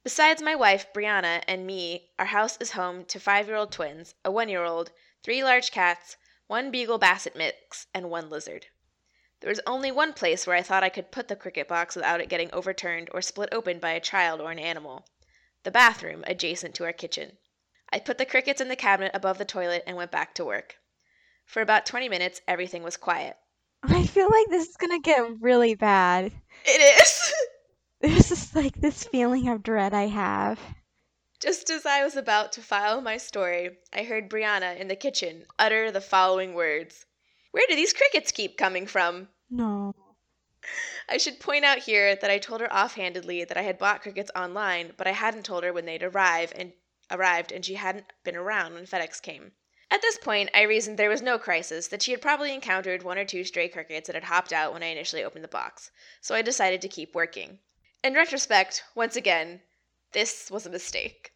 Besides 0.03 0.41
my 0.41 0.55
wife, 0.55 0.91
Brianna, 0.91 1.41
and 1.47 1.65
me, 1.65 2.11
our 2.19 2.25
house 2.25 2.57
is 2.57 2.71
home 2.71 3.05
to 3.05 3.17
five 3.17 3.47
year 3.47 3.55
old 3.55 3.71
twins, 3.71 4.13
a 4.25 4.31
one 4.31 4.49
year 4.49 4.65
old, 4.65 4.91
three 5.23 5.41
large 5.41 5.71
cats, 5.71 6.17
one 6.47 6.69
beagle 6.69 6.97
basset 6.97 7.33
mix, 7.33 7.87
and 7.93 8.09
one 8.09 8.29
lizard. 8.29 8.67
There 9.39 9.49
was 9.49 9.61
only 9.65 9.89
one 9.89 10.11
place 10.11 10.45
where 10.45 10.57
I 10.57 10.61
thought 10.61 10.83
I 10.83 10.89
could 10.89 11.11
put 11.11 11.29
the 11.29 11.37
cricket 11.37 11.69
box 11.69 11.95
without 11.95 12.19
it 12.19 12.27
getting 12.27 12.53
overturned 12.53 13.09
or 13.13 13.21
split 13.21 13.49
open 13.53 13.79
by 13.79 13.91
a 13.91 14.01
child 14.01 14.41
or 14.41 14.51
an 14.51 14.59
animal 14.59 15.07
the 15.63 15.71
bathroom 15.71 16.25
adjacent 16.27 16.75
to 16.75 16.83
our 16.83 16.91
kitchen. 16.93 17.37
I 17.89 17.99
put 17.99 18.17
the 18.17 18.25
crickets 18.25 18.59
in 18.59 18.67
the 18.67 18.75
cabinet 18.75 19.11
above 19.13 19.37
the 19.37 19.45
toilet 19.45 19.83
and 19.87 19.95
went 19.95 20.11
back 20.11 20.33
to 20.35 20.45
work. 20.45 20.75
For 21.45 21.61
about 21.61 21.85
20 21.85 22.09
minutes, 22.09 22.41
everything 22.47 22.83
was 22.83 22.97
quiet. 22.97 23.37
I 23.83 24.05
feel 24.05 24.29
like 24.29 24.47
this 24.49 24.67
is 24.67 24.75
gonna 24.75 24.99
get 24.99 25.39
really 25.39 25.75
bad. 25.75 26.33
It 26.65 27.01
is! 27.01 27.33
There's 28.01 28.29
just 28.29 28.55
like 28.55 28.75
this 28.75 29.05
feeling 29.05 29.47
of 29.47 29.63
dread 29.63 29.93
I 29.93 30.07
have. 30.07 30.59
Just 31.39 31.69
as 31.69 31.85
I 31.85 32.03
was 32.03 32.17
about 32.17 32.51
to 32.53 32.61
file 32.61 32.99
my 32.99 33.17
story, 33.17 33.77
I 33.93 34.03
heard 34.03 34.29
Brianna 34.29 34.77
in 34.77 34.87
the 34.87 34.95
kitchen 34.95 35.45
utter 35.57 35.89
the 35.89 36.01
following 36.01 36.53
words 36.55 37.05
Where 37.51 37.65
do 37.69 37.75
these 37.75 37.93
crickets 37.93 38.31
keep 38.31 38.57
coming 38.57 38.85
from? 38.85 39.29
No. 39.49 39.95
I 41.09 41.17
should 41.17 41.39
point 41.39 41.63
out 41.63 41.79
here 41.79 42.15
that 42.15 42.29
I 42.29 42.39
told 42.39 42.59
her 42.59 42.73
offhandedly 42.73 43.45
that 43.45 43.57
I 43.57 43.61
had 43.61 43.77
bought 43.77 44.01
crickets 44.01 44.31
online, 44.35 44.93
but 44.97 45.07
I 45.07 45.11
hadn't 45.11 45.45
told 45.45 45.63
her 45.63 45.71
when 45.71 45.85
they'd 45.85 46.03
arrive 46.03 46.51
and 46.55 46.73
arrived 47.09 47.51
and 47.51 47.63
she 47.63 47.75
hadn't 47.75 48.11
been 48.23 48.35
around 48.35 48.73
when 48.73 48.85
FedEx 48.85 49.21
came. 49.21 49.53
At 49.89 50.01
this 50.01 50.17
point, 50.17 50.49
I 50.53 50.63
reasoned 50.63 50.97
there 50.97 51.09
was 51.09 51.21
no 51.21 51.39
crisis, 51.39 51.87
that 51.87 52.01
she 52.01 52.11
had 52.11 52.21
probably 52.21 52.53
encountered 52.53 53.03
one 53.03 53.17
or 53.17 53.23
two 53.23 53.45
stray 53.45 53.69
crickets 53.69 54.07
that 54.07 54.15
had 54.15 54.25
hopped 54.25 54.51
out 54.51 54.73
when 54.73 54.83
I 54.83 54.87
initially 54.87 55.23
opened 55.23 55.45
the 55.45 55.47
box, 55.47 55.91
so 56.19 56.35
I 56.35 56.41
decided 56.41 56.81
to 56.81 56.89
keep 56.89 57.15
working. 57.15 57.59
In 58.03 58.13
retrospect, 58.13 58.83
once 58.95 59.15
again, 59.15 59.61
this 60.11 60.51
was 60.51 60.65
a 60.65 60.69
mistake. 60.69 61.31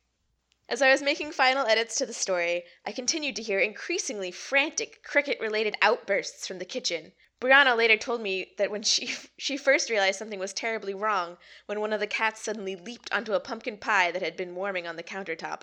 As 0.68 0.82
I 0.82 0.92
was 0.92 1.02
making 1.02 1.32
final 1.32 1.66
edits 1.66 1.96
to 1.96 2.06
the 2.06 2.14
story, 2.14 2.66
I 2.86 2.92
continued 2.92 3.36
to 3.38 3.42
hear 3.42 3.60
increasingly 3.60 4.32
frantic 4.32 5.04
cricket 5.04 5.40
related 5.40 5.76
outbursts 5.82 6.46
from 6.46 6.60
the 6.60 6.66
kitchen. 6.66 7.14
Brianna 7.42 7.76
later 7.76 7.98
told 7.98 8.22
me 8.22 8.54
that 8.58 8.70
when 8.70 8.84
she 8.84 9.08
she 9.38 9.58
first 9.58 9.90
realized 9.90 10.20
something 10.20 10.38
was 10.38 10.54
terribly 10.54 10.94
wrong 10.94 11.38
when 11.66 11.80
one 11.80 11.92
of 11.92 12.00
the 12.00 12.06
cats 12.06 12.40
suddenly 12.40 12.76
leaped 12.76 13.12
onto 13.12 13.34
a 13.34 13.40
pumpkin 13.40 13.78
pie 13.78 14.12
that 14.12 14.22
had 14.22 14.38
been 14.38 14.54
warming 14.54 14.86
on 14.86 14.96
the 14.96 15.04
countertop. 15.04 15.62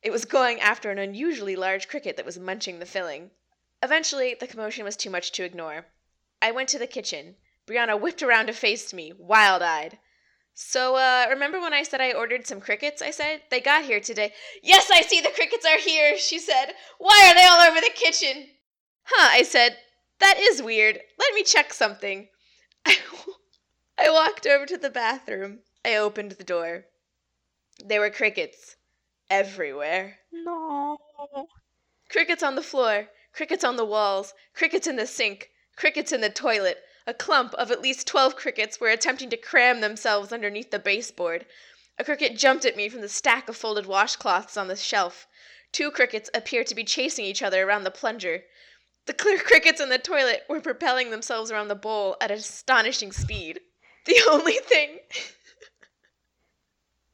It 0.00 0.10
was 0.10 0.24
going 0.24 0.58
after 0.58 0.90
an 0.90 0.98
unusually 0.98 1.54
large 1.54 1.86
cricket 1.86 2.16
that 2.16 2.24
was 2.24 2.38
munching 2.38 2.78
the 2.78 2.86
filling. 2.86 3.30
Eventually, 3.82 4.34
the 4.34 4.46
commotion 4.46 4.84
was 4.84 4.96
too 4.96 5.10
much 5.10 5.32
to 5.32 5.44
ignore. 5.44 5.86
I 6.40 6.50
went 6.50 6.70
to 6.70 6.78
the 6.78 6.86
kitchen. 6.86 7.36
Brianna 7.66 8.00
whipped 8.00 8.22
around 8.22 8.46
to 8.46 8.54
face 8.54 8.94
me, 8.94 9.12
wild 9.12 9.60
eyed. 9.60 9.98
So, 10.54 10.96
uh, 10.96 11.26
remember 11.28 11.60
when 11.60 11.74
I 11.74 11.82
said 11.82 12.00
I 12.00 12.12
ordered 12.12 12.46
some 12.46 12.60
crickets? 12.60 13.02
I 13.02 13.10
said. 13.10 13.42
They 13.50 13.60
got 13.60 13.84
here 13.84 14.00
today. 14.00 14.32
Yes, 14.62 14.90
I 14.90 15.02
see 15.02 15.20
the 15.20 15.30
crickets 15.30 15.66
are 15.66 15.78
here, 15.78 16.16
she 16.16 16.38
said. 16.38 16.74
Why 16.98 17.28
are 17.28 17.34
they 17.34 17.44
all 17.44 17.60
over 17.60 17.80
the 17.80 17.90
kitchen? 17.94 18.48
Huh, 19.04 19.28
I 19.30 19.42
said. 19.42 19.76
That 20.22 20.38
is 20.38 20.62
weird. 20.62 21.00
Let 21.18 21.34
me 21.34 21.42
check 21.42 21.72
something. 21.72 22.28
I, 22.86 22.96
I 23.98 24.08
walked 24.08 24.46
over 24.46 24.66
to 24.66 24.78
the 24.78 24.88
bathroom. 24.88 25.58
I 25.84 25.96
opened 25.96 26.32
the 26.32 26.44
door. 26.44 26.84
There 27.84 27.98
were 27.98 28.08
crickets 28.08 28.76
everywhere. 29.28 30.20
No. 30.30 30.96
Crickets 32.08 32.44
on 32.44 32.54
the 32.54 32.62
floor, 32.62 33.08
crickets 33.32 33.64
on 33.64 33.74
the 33.74 33.84
walls, 33.84 34.32
crickets 34.54 34.86
in 34.86 34.94
the 34.94 35.08
sink, 35.08 35.50
crickets 35.74 36.12
in 36.12 36.20
the 36.20 36.30
toilet. 36.30 36.84
A 37.04 37.14
clump 37.14 37.52
of 37.54 37.72
at 37.72 37.82
least 37.82 38.06
12 38.06 38.36
crickets 38.36 38.78
were 38.78 38.90
attempting 38.90 39.28
to 39.30 39.36
cram 39.36 39.80
themselves 39.80 40.32
underneath 40.32 40.70
the 40.70 40.78
baseboard. 40.78 41.46
A 41.98 42.04
cricket 42.04 42.38
jumped 42.38 42.64
at 42.64 42.76
me 42.76 42.88
from 42.88 43.00
the 43.00 43.08
stack 43.08 43.48
of 43.48 43.56
folded 43.56 43.86
washcloths 43.86 44.56
on 44.56 44.68
the 44.68 44.76
shelf. 44.76 45.26
Two 45.72 45.90
crickets 45.90 46.30
appeared 46.32 46.68
to 46.68 46.76
be 46.76 46.84
chasing 46.84 47.24
each 47.24 47.42
other 47.42 47.64
around 47.64 47.82
the 47.82 47.90
plunger. 47.90 48.44
The 49.06 49.14
clear 49.14 49.38
crickets 49.38 49.80
in 49.80 49.88
the 49.88 49.98
toilet 49.98 50.42
were 50.48 50.60
propelling 50.60 51.10
themselves 51.10 51.50
around 51.50 51.68
the 51.68 51.74
bowl 51.74 52.16
at 52.20 52.30
astonishing 52.30 53.12
speed. 53.12 53.60
The 54.04 54.20
only 54.28 54.54
thing. 54.54 54.98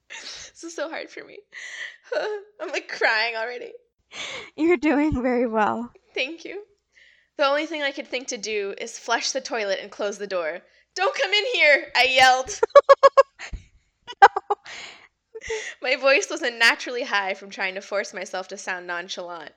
this 0.08 0.64
is 0.64 0.74
so 0.74 0.88
hard 0.88 1.10
for 1.10 1.22
me. 1.22 1.38
I'm 2.62 2.70
like 2.70 2.88
crying 2.88 3.36
already. 3.36 3.72
You're 4.56 4.78
doing 4.78 5.22
very 5.22 5.46
well. 5.46 5.92
Thank 6.14 6.46
you. 6.46 6.62
The 7.36 7.44
only 7.44 7.66
thing 7.66 7.82
I 7.82 7.92
could 7.92 8.08
think 8.08 8.28
to 8.28 8.38
do 8.38 8.74
is 8.78 8.98
flush 8.98 9.32
the 9.32 9.42
toilet 9.42 9.80
and 9.82 9.90
close 9.90 10.16
the 10.16 10.26
door. 10.26 10.62
Don't 10.94 11.14
come 11.14 11.30
in 11.30 11.44
here, 11.52 11.92
I 11.94 12.04
yelled. 12.04 12.58
My 15.82 15.96
voice 15.96 16.28
was 16.30 16.42
unnaturally 16.42 17.04
high 17.04 17.34
from 17.34 17.50
trying 17.50 17.74
to 17.74 17.80
force 17.80 18.12
myself 18.12 18.48
to 18.48 18.56
sound 18.56 18.86
nonchalant. 18.86 19.52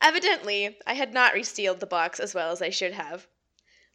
Evidently, 0.00 0.78
I 0.86 0.94
had 0.94 1.12
not 1.12 1.34
resealed 1.34 1.80
the 1.80 1.86
box 1.86 2.20
as 2.20 2.34
well 2.34 2.52
as 2.52 2.62
I 2.62 2.70
should 2.70 2.92
have. 2.92 3.26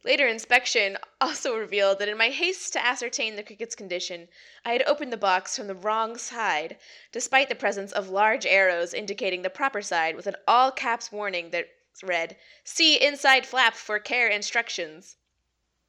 Later 0.04 0.28
inspection 0.28 0.98
also 1.18 1.56
revealed 1.56 1.98
that 1.98 2.10
in 2.10 2.18
my 2.18 2.28
haste 2.28 2.74
to 2.74 2.84
ascertain 2.84 3.36
the 3.36 3.42
cricket's 3.42 3.74
condition, 3.74 4.28
I 4.62 4.72
had 4.74 4.82
opened 4.82 5.14
the 5.14 5.16
box 5.16 5.56
from 5.56 5.66
the 5.66 5.74
wrong 5.74 6.18
side, 6.18 6.76
despite 7.10 7.48
the 7.48 7.54
presence 7.54 7.90
of 7.90 8.10
large 8.10 8.44
arrows 8.44 8.92
indicating 8.92 9.40
the 9.40 9.48
proper 9.48 9.80
side 9.80 10.14
with 10.14 10.26
an 10.26 10.36
all 10.46 10.70
caps 10.70 11.10
warning 11.10 11.48
that 11.50 11.70
read, 12.02 12.36
See 12.64 13.00
inside 13.00 13.46
flap 13.46 13.74
for 13.74 13.98
care 13.98 14.28
instructions. 14.28 15.16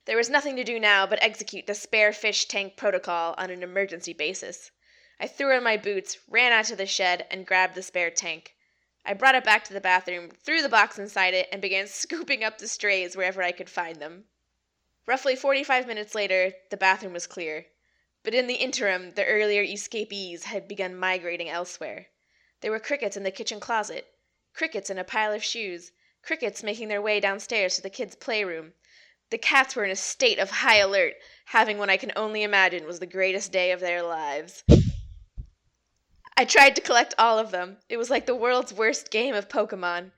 There 0.05 0.15
was 0.15 0.29
nothing 0.29 0.55
to 0.55 0.63
do 0.63 0.79
now 0.79 1.05
but 1.05 1.21
execute 1.21 1.67
the 1.67 1.75
spare 1.75 2.13
fish 2.13 2.45
tank 2.45 2.77
protocol 2.77 3.35
on 3.37 3.49
an 3.49 3.63
emergency 3.63 4.13
basis. 4.13 4.71
I 5.19 5.27
threw 5.27 5.53
on 5.57 5.63
my 5.63 5.75
boots, 5.75 6.19
ran 6.29 6.53
out 6.53 6.65
to 6.65 6.77
the 6.77 6.85
shed, 6.85 7.27
and 7.29 7.45
grabbed 7.45 7.75
the 7.75 7.83
spare 7.83 8.11
tank. 8.11 8.54
I 9.07 9.13
brought 9.13 9.35
it 9.35 9.43
back 9.43 9.63
to 9.65 9.73
the 9.73 9.79
bathroom, 9.79 10.31
threw 10.31 10.63
the 10.63 10.69
box 10.69 10.97
inside 10.97 11.35
it, 11.35 11.47
and 11.51 11.61
began 11.61 11.85
scooping 12.01 12.43
up 12.43 12.57
the 12.57 12.67
strays 12.67 13.15
wherever 13.15 13.43
I 13.43 13.51
could 13.51 13.69
find 13.69 13.97
them. 13.97 14.25
Roughly 15.05 15.35
45 15.35 15.85
minutes 15.85 16.15
later, 16.15 16.53
the 16.71 16.77
bathroom 16.77 17.13
was 17.13 17.27
clear. 17.27 17.67
But 18.23 18.33
in 18.33 18.47
the 18.47 18.55
interim, 18.55 19.11
the 19.11 19.23
earlier 19.23 19.61
escapees 19.61 20.45
had 20.45 20.67
begun 20.67 20.95
migrating 20.95 21.47
elsewhere. 21.47 22.07
There 22.61 22.71
were 22.71 22.79
crickets 22.79 23.15
in 23.15 23.21
the 23.21 23.29
kitchen 23.29 23.59
closet, 23.59 24.07
crickets 24.55 24.89
in 24.89 24.97
a 24.97 25.03
pile 25.03 25.31
of 25.31 25.43
shoes, 25.43 25.91
crickets 26.23 26.63
making 26.63 26.87
their 26.87 27.03
way 27.03 27.19
downstairs 27.19 27.75
to 27.75 27.83
the 27.83 27.91
kids' 27.91 28.15
playroom. 28.15 28.73
The 29.29 29.37
cats 29.37 29.75
were 29.75 29.85
in 29.85 29.91
a 29.91 29.95
state 29.95 30.39
of 30.39 30.49
high 30.49 30.77
alert, 30.77 31.13
having 31.45 31.77
what 31.77 31.91
I 31.91 31.97
can 31.97 32.11
only 32.15 32.41
imagine 32.41 32.87
was 32.87 32.99
the 32.99 33.05
greatest 33.05 33.51
day 33.51 33.69
of 33.69 33.79
their 33.79 34.01
lives. 34.01 34.63
I 36.37 36.43
tried 36.43 36.75
to 36.75 36.81
collect 36.81 37.13
all 37.17 37.39
of 37.39 37.51
them. 37.51 37.77
It 37.87 37.95
was 37.95 38.09
like 38.09 38.25
the 38.25 38.35
world's 38.35 38.73
worst 38.73 39.09
game 39.09 39.33
of 39.33 39.47
Pokemon. 39.47 40.11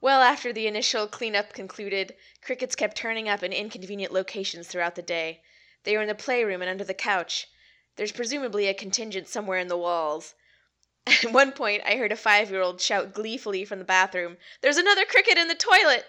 Well 0.00 0.22
after 0.22 0.52
the 0.52 0.68
initial 0.68 1.08
cleanup 1.08 1.52
concluded, 1.52 2.14
crickets 2.42 2.76
kept 2.76 2.96
turning 2.96 3.28
up 3.28 3.42
in 3.42 3.52
inconvenient 3.52 4.12
locations 4.12 4.68
throughout 4.68 4.94
the 4.94 5.02
day. 5.02 5.42
They 5.82 5.96
were 5.96 6.02
in 6.02 6.08
the 6.08 6.14
playroom 6.14 6.62
and 6.62 6.70
under 6.70 6.84
the 6.84 6.94
couch. 6.94 7.48
There's 7.96 8.12
presumably 8.12 8.68
a 8.68 8.74
contingent 8.74 9.26
somewhere 9.26 9.58
in 9.58 9.66
the 9.66 9.76
walls. 9.76 10.36
At 11.08 11.32
one 11.32 11.50
point, 11.50 11.82
I 11.84 11.96
heard 11.96 12.12
a 12.12 12.16
five 12.16 12.52
year 12.52 12.60
old 12.60 12.80
shout 12.80 13.12
gleefully 13.12 13.64
from 13.64 13.80
the 13.80 13.84
bathroom, 13.84 14.38
There's 14.60 14.76
another 14.76 15.04
cricket 15.04 15.38
in 15.38 15.48
the 15.48 15.56
toilet! 15.56 16.06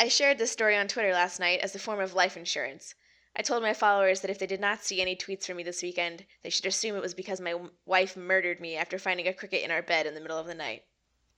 I 0.00 0.08
shared 0.08 0.38
this 0.38 0.50
story 0.50 0.76
on 0.76 0.88
Twitter 0.88 1.12
last 1.12 1.38
night 1.38 1.60
as 1.60 1.76
a 1.76 1.78
form 1.78 2.00
of 2.00 2.14
life 2.14 2.36
insurance. 2.36 2.96
I 3.36 3.42
told 3.42 3.62
my 3.62 3.74
followers 3.74 4.20
that 4.20 4.30
if 4.30 4.38
they 4.38 4.46
did 4.46 4.60
not 4.60 4.84
see 4.84 5.00
any 5.00 5.16
tweets 5.16 5.46
from 5.46 5.56
me 5.56 5.64
this 5.64 5.82
weekend, 5.82 6.24
they 6.42 6.50
should 6.50 6.66
assume 6.66 6.94
it 6.94 7.02
was 7.02 7.14
because 7.14 7.40
my 7.40 7.56
wife 7.84 8.16
murdered 8.16 8.60
me 8.60 8.76
after 8.76 8.98
finding 8.98 9.26
a 9.26 9.34
cricket 9.34 9.64
in 9.64 9.72
our 9.72 9.82
bed 9.82 10.06
in 10.06 10.14
the 10.14 10.20
middle 10.20 10.38
of 10.38 10.46
the 10.46 10.54
night. 10.54 10.84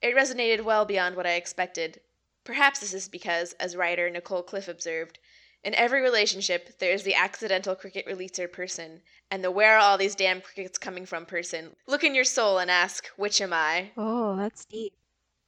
It 0.03 0.15
resonated 0.15 0.63
well 0.63 0.85
beyond 0.85 1.17
what 1.17 1.27
I 1.27 1.33
expected. 1.33 2.01
Perhaps 2.45 2.81
this 2.81 2.93
is 2.93 3.09
because, 3.09 3.55
as 3.55 3.77
writer 3.77 4.11
Nicole 4.11 4.43
Cliffe 4.43 4.69
observed, 4.69 5.19
in 5.65 5.75
every 5.75 6.03
relationship 6.03 6.79
there 6.79 6.93
is 6.93 7.03
the 7.03 7.15
accidental 7.15 7.75
cricket 7.75 8.07
releaser 8.07 8.51
person 8.51 9.01
and 9.31 9.43
the 9.43 9.51
where 9.51 9.77
are 9.77 9.81
all 9.81 9.97
these 9.97 10.15
damn 10.15 10.43
crickets 10.43 10.79
coming 10.79 11.07
from 11.07 11.25
person. 11.25 11.75
Look 11.87 12.05
in 12.05 12.15
your 12.15 12.25
soul 12.25 12.59
and 12.59 12.71
ask, 12.71 13.09
which 13.17 13.41
am 13.41 13.53
I? 13.53 13.91
Oh, 13.97 14.37
that's 14.37 14.67
deep. 14.67 14.93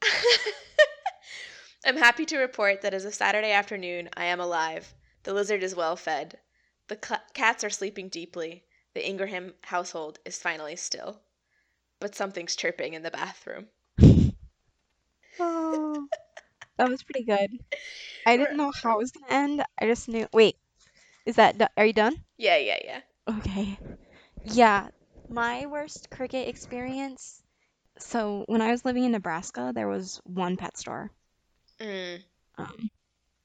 I'm 1.85 1.99
happy 1.99 2.25
to 2.25 2.39
report 2.39 2.83
that 2.83 2.95
as 2.95 3.05
of 3.05 3.15
Saturday 3.15 3.53
afternoon, 3.53 4.09
I 4.17 4.25
am 4.25 4.41
alive. 4.41 4.95
The 5.25 5.33
lizard 5.35 5.63
is 5.63 5.75
well 5.75 5.97
fed. 5.97 6.41
The 6.89 6.97
cats 7.35 7.65
are 7.65 7.71
sleeping 7.71 8.09
deeply. 8.09 8.65
The 8.95 9.07
Ingraham 9.09 9.55
household 9.65 10.19
is 10.25 10.39
finally 10.41 10.77
still. 10.77 11.23
But 12.01 12.15
something's 12.15 12.57
chirping 12.57 12.95
in 12.95 13.03
the 13.03 13.11
bathroom. 13.11 13.69
Oh, 15.39 16.09
that 16.79 16.89
was 16.89 17.03
pretty 17.03 17.25
good. 17.25 17.51
I 18.27 18.37
didn't 18.37 18.57
know 18.57 18.73
how 18.83 18.95
it 18.95 18.99
was 18.99 19.13
gonna 19.13 19.27
end. 19.33 19.65
I 19.81 19.87
just 19.87 20.09
knew. 20.09 20.29
Wait, 20.33 20.57
is 21.27 21.37
that 21.37 21.59
do- 21.59 21.67
are 21.77 21.87
you 21.87 21.93
done? 21.93 22.25
Yeah, 22.37 22.57
yeah, 22.57 22.79
yeah. 22.85 23.01
Okay. 23.29 23.79
Yeah, 24.45 24.89
my 25.29 25.67
worst 25.67 26.11
cricket 26.11 26.49
experience. 26.49 27.43
So 27.99 28.45
when 28.49 28.61
I 28.63 28.71
was 28.71 28.85
living 28.85 29.05
in 29.05 29.13
Nebraska, 29.13 29.73
there 29.75 29.89
was 29.89 30.21
one 30.25 30.57
pet 30.57 30.77
store, 30.77 31.11
Mm, 31.81 32.23
um, 32.59 32.91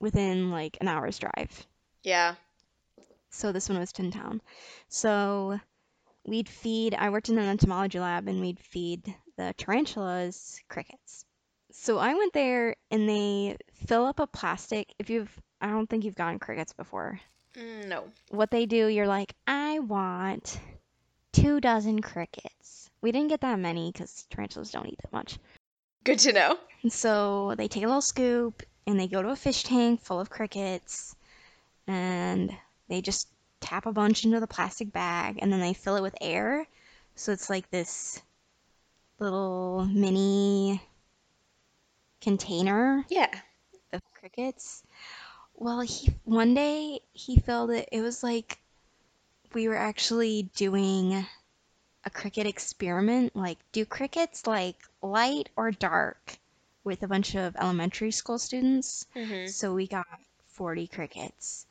within 0.03 0.51
like 0.51 0.77
an 0.81 0.87
hour's 0.87 1.17
drive. 1.17 1.65
yeah. 2.03 2.35
So 3.29 3.51
this 3.51 3.67
one 3.67 3.79
was 3.79 3.91
Town. 3.91 4.41
So 4.89 5.59
we'd 6.27 6.47
feed, 6.47 6.93
I 6.93 7.09
worked 7.09 7.29
in 7.29 7.39
an 7.39 7.49
entomology 7.49 7.99
lab 7.99 8.27
and 8.27 8.39
we'd 8.39 8.59
feed 8.59 9.15
the 9.37 9.55
tarantulas 9.57 10.61
crickets. 10.69 11.25
So 11.71 11.97
I 11.97 12.13
went 12.13 12.33
there 12.33 12.75
and 12.91 13.09
they 13.09 13.57
fill 13.87 14.05
up 14.05 14.19
a 14.19 14.27
plastic. 14.27 14.93
If 14.99 15.09
you've, 15.09 15.31
I 15.59 15.69
don't 15.69 15.89
think 15.89 16.05
you've 16.05 16.13
gotten 16.15 16.37
crickets 16.37 16.73
before. 16.73 17.19
Mm, 17.55 17.87
no. 17.87 18.03
What 18.29 18.51
they 18.51 18.67
do, 18.67 18.85
you're 18.87 19.07
like, 19.07 19.33
I 19.47 19.79
want 19.79 20.59
two 21.31 21.59
dozen 21.59 22.03
crickets. 22.03 22.91
We 23.01 23.11
didn't 23.11 23.29
get 23.29 23.41
that 23.41 23.57
many 23.57 23.91
because 23.91 24.27
tarantulas 24.29 24.69
don't 24.69 24.87
eat 24.87 24.99
that 25.01 25.11
much. 25.11 25.39
Good 26.03 26.19
to 26.19 26.33
know. 26.33 26.57
And 26.83 26.93
so 26.93 27.55
they 27.57 27.67
take 27.67 27.83
a 27.83 27.87
little 27.87 28.01
scoop 28.01 28.61
and 28.85 28.99
they 28.99 29.07
go 29.07 29.21
to 29.21 29.29
a 29.29 29.35
fish 29.35 29.63
tank 29.63 30.01
full 30.01 30.19
of 30.19 30.29
crickets 30.29 31.15
and 31.87 32.51
they 32.89 33.01
just 33.01 33.27
tap 33.59 33.85
a 33.85 33.93
bunch 33.93 34.25
into 34.25 34.39
the 34.39 34.47
plastic 34.47 34.91
bag 34.91 35.39
and 35.41 35.51
then 35.51 35.59
they 35.59 35.73
fill 35.73 35.95
it 35.95 36.01
with 36.01 36.15
air. 36.21 36.65
So 37.15 37.31
it's 37.31 37.49
like 37.49 37.69
this 37.69 38.21
little 39.19 39.87
mini 39.91 40.81
container 42.21 43.05
Yeah. 43.09 43.33
of 43.91 44.01
crickets. 44.19 44.83
Well, 45.55 45.81
he 45.81 46.13
one 46.23 46.53
day 46.53 47.01
he 47.13 47.37
filled 47.39 47.71
it. 47.71 47.89
It 47.91 48.01
was 48.01 48.23
like 48.23 48.59
we 49.53 49.67
were 49.67 49.75
actually 49.77 50.43
doing 50.55 51.25
a 52.05 52.09
cricket 52.09 52.47
experiment. 52.47 53.35
Like, 53.35 53.59
do 53.71 53.85
crickets 53.85 54.47
like 54.47 54.77
light 55.01 55.49
or 55.55 55.71
dark 55.71 56.37
with 56.83 57.03
a 57.03 57.07
bunch 57.07 57.35
of 57.35 57.55
elementary 57.55 58.11
school 58.11 58.37
students? 58.37 59.05
Mm-hmm. 59.15 59.47
So 59.47 59.73
we 59.73 59.87
got 59.87 60.05
40 60.49 60.87
crickets. 60.87 61.65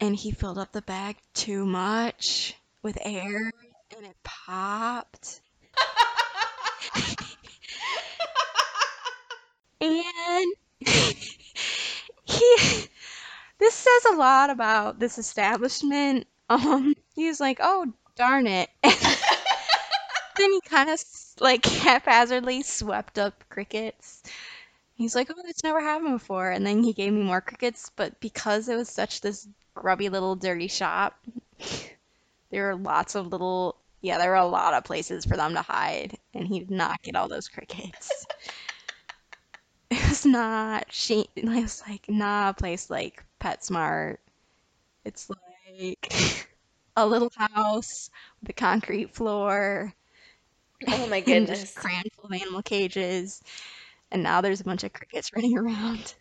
And 0.00 0.14
he 0.14 0.30
filled 0.30 0.58
up 0.58 0.72
the 0.72 0.82
bag 0.82 1.16
too 1.32 1.64
much 1.64 2.54
with 2.82 2.98
air 3.02 3.50
and 3.96 4.06
it 4.06 4.16
popped. 4.22 5.40
And 9.80 10.54
he 10.80 12.86
this 13.58 13.74
says 13.74 14.04
a 14.12 14.16
lot 14.16 14.50
about 14.50 14.98
this 14.98 15.18
establishment. 15.18 16.26
Um, 16.48 16.94
he 17.14 17.26
was 17.26 17.40
like, 17.40 17.58
"Oh, 17.60 17.92
darn 18.16 18.46
it." 18.46 18.70
then 18.82 20.52
he 20.52 20.60
kind 20.62 20.90
of 20.90 21.02
like 21.40 21.64
haphazardly 21.64 22.62
swept 22.62 23.18
up 23.18 23.44
crickets. 23.48 24.22
He's 24.96 25.14
like, 25.14 25.30
"Oh, 25.30 25.42
that's 25.44 25.62
never 25.62 25.80
happened 25.80 26.18
before." 26.18 26.50
And 26.50 26.66
then 26.66 26.82
he 26.82 26.92
gave 26.92 27.12
me 27.12 27.22
more 27.22 27.40
crickets, 27.40 27.90
but 27.94 28.18
because 28.20 28.68
it 28.68 28.76
was 28.76 28.88
such 28.90 29.20
this 29.20 29.46
grubby 29.74 30.08
little 30.08 30.34
dirty 30.36 30.66
shop, 30.68 31.16
there 32.50 32.66
were 32.66 32.76
lots 32.76 33.14
of 33.14 33.28
little 33.28 33.76
yeah, 34.00 34.18
there 34.18 34.30
were 34.30 34.36
a 34.36 34.46
lot 34.46 34.74
of 34.74 34.84
places 34.84 35.24
for 35.24 35.36
them 35.36 35.54
to 35.54 35.62
hide, 35.62 36.18
and 36.34 36.48
he 36.48 36.60
did 36.60 36.70
not 36.70 37.02
get 37.02 37.16
all 37.16 37.28
those 37.28 37.48
crickets. 37.48 38.26
It 39.90 40.08
was 40.08 40.24
not 40.24 40.92
she 40.92 41.26
it 41.34 41.44
was 41.44 41.82
like 41.88 42.08
not 42.08 42.50
a 42.50 42.54
place 42.54 42.88
like 42.90 43.24
PetSmart. 43.40 44.18
It's 45.04 45.30
like 45.30 46.12
a 46.96 47.06
little 47.06 47.30
house 47.36 48.10
with 48.40 48.50
a 48.50 48.54
concrete 48.54 49.14
floor 49.14 49.94
Oh 50.88 51.06
my 51.06 51.20
and 51.26 51.46
just 51.46 51.66
goodness. 51.66 51.74
crammed 51.74 52.10
full 52.14 52.26
of 52.26 52.32
animal 52.32 52.62
cages. 52.62 53.42
And 54.10 54.22
now 54.22 54.40
there's 54.40 54.60
a 54.60 54.64
bunch 54.64 54.84
of 54.84 54.92
crickets 54.92 55.32
running 55.34 55.56
around. 55.58 56.14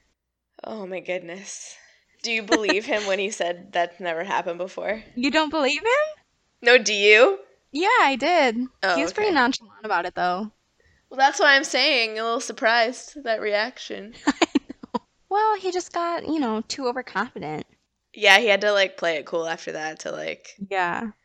Oh 0.64 0.86
my 0.86 1.00
goodness. 1.00 1.76
Do 2.24 2.32
you 2.32 2.42
believe 2.44 2.86
him 2.86 3.06
when 3.06 3.20
he 3.20 3.30
said 3.30 3.72
that's 3.72 4.00
never 4.00 4.24
happened 4.24 4.58
before? 4.58 5.04
You 5.16 5.30
don't 5.30 5.52
believe 5.52 5.82
him? 5.82 6.24
No, 6.62 6.78
do 6.78 6.94
you? 6.94 7.40
Yeah, 7.72 7.90
I 8.02 8.16
did. 8.16 8.58
Oh, 8.82 8.96
he 8.96 9.04
was 9.04 9.14
pretty 9.14 9.32
nonchalant 9.32 9.84
about 9.84 10.06
it, 10.06 10.16
though. 10.16 10.52
Well, 11.10 11.18
that's 11.18 11.40
why 11.40 11.56
I'm 11.56 11.64
saying 11.64 12.18
a 12.18 12.24
little 12.24 12.40
surprised 12.40 13.24
that 13.24 13.42
reaction. 13.42 14.16
I 14.28 14.48
know. 14.96 15.02
Well, 15.30 15.56
he 15.58 15.72
just 15.72 15.94
got, 15.94 16.26
you 16.26 16.40
know, 16.40 16.62
too 16.68 16.88
overconfident. 16.88 17.66
Yeah, 18.14 18.40
he 18.40 18.48
had 18.48 18.62
to 18.62 18.72
like 18.72 18.98
play 18.98 19.18
it 19.18 19.26
cool 19.26 19.46
after 19.46 19.74
that 19.74 20.00
to 20.00 20.12
like. 20.12 20.56
Yeah. 20.70 21.12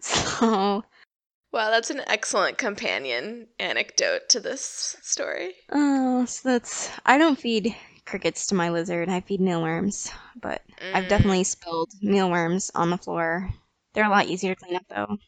So, 0.00 0.84
Wow, 1.52 1.68
that's 1.68 1.90
an 1.90 2.00
excellent 2.06 2.56
companion 2.56 3.48
anecdote 3.58 4.30
to 4.30 4.40
this 4.40 4.96
story. 5.02 5.56
oh, 5.70 6.24
so 6.26 6.48
that's. 6.50 6.90
I 7.06 7.18
don't 7.18 7.38
feed 7.38 7.74
crickets 8.04 8.46
to 8.48 8.54
my 8.54 8.70
lizard. 8.70 9.08
I 9.08 9.20
feed 9.20 9.40
mealworms, 9.40 10.10
but 10.40 10.62
I've 10.92 11.08
Mm, 11.08 11.08
definitely 11.08 11.44
spilled 11.44 11.90
mealworms 12.02 12.70
on 12.74 12.90
the 12.90 12.98
floor. 12.98 13.50
They're 13.94 14.04
a 14.04 14.10
lot 14.10 14.26
easier 14.26 14.54
to 14.54 14.60
clean 14.60 14.76
up, 14.76 14.84
though. 14.88 15.18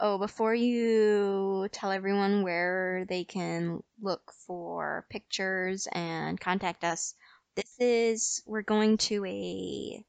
Oh, 0.00 0.18
before 0.18 0.54
you 0.56 1.68
tell 1.70 1.92
everyone 1.92 2.42
where 2.42 3.04
they 3.04 3.24
can 3.24 3.84
look 4.00 4.32
for 4.32 5.06
pictures 5.08 5.86
and 5.92 6.40
contact 6.40 6.82
us, 6.82 7.14
this 7.54 7.78
is 7.78 8.42
we're 8.44 8.62
going 8.62 8.96
to 8.98 9.24
a 9.24 10.04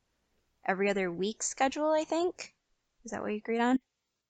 every 0.65 0.89
other 0.89 1.11
week 1.11 1.43
schedule, 1.43 1.91
I 1.91 2.05
think. 2.05 2.55
Is 3.05 3.11
that 3.11 3.21
what 3.23 3.31
you 3.31 3.37
agreed 3.39 3.61
on? 3.61 3.79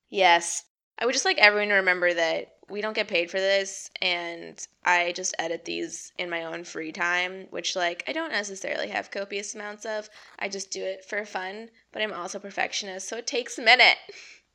Yes. 0.10 0.64
I 1.00 1.06
would 1.06 1.14
just 1.14 1.26
like 1.26 1.38
everyone 1.38 1.70
to 1.70 1.76
remember 1.76 2.14
that 2.14 2.56
we 2.70 2.82
don't 2.82 2.94
get 2.94 3.08
paid 3.08 3.32
for 3.32 3.40
this 3.40 3.90
and 4.02 4.60
I 4.84 5.12
just 5.14 5.34
edit 5.40 5.66
these 5.66 6.12
in 6.20 6.30
my 6.30 6.44
own 6.44 6.64
free 6.64 6.92
time, 6.92 7.48
which 7.50 7.76
like 7.76 8.04
I 8.08 8.12
don't 8.12 8.32
necessarily 8.32 8.90
have 8.90 9.10
copious 9.12 9.56
amounts 9.56 9.86
of. 9.86 10.10
I 10.38 10.50
just 10.50 10.70
do 10.72 10.84
it 10.84 11.06
for 11.06 11.26
fun, 11.26 11.70
but 11.92 12.02
I'm 12.02 12.14
also 12.14 12.38
a 12.38 12.42
perfectionist, 12.42 13.08
so 13.08 13.18
it 13.18 13.26
takes 13.28 13.58
a 13.58 13.62
minute. 13.64 13.98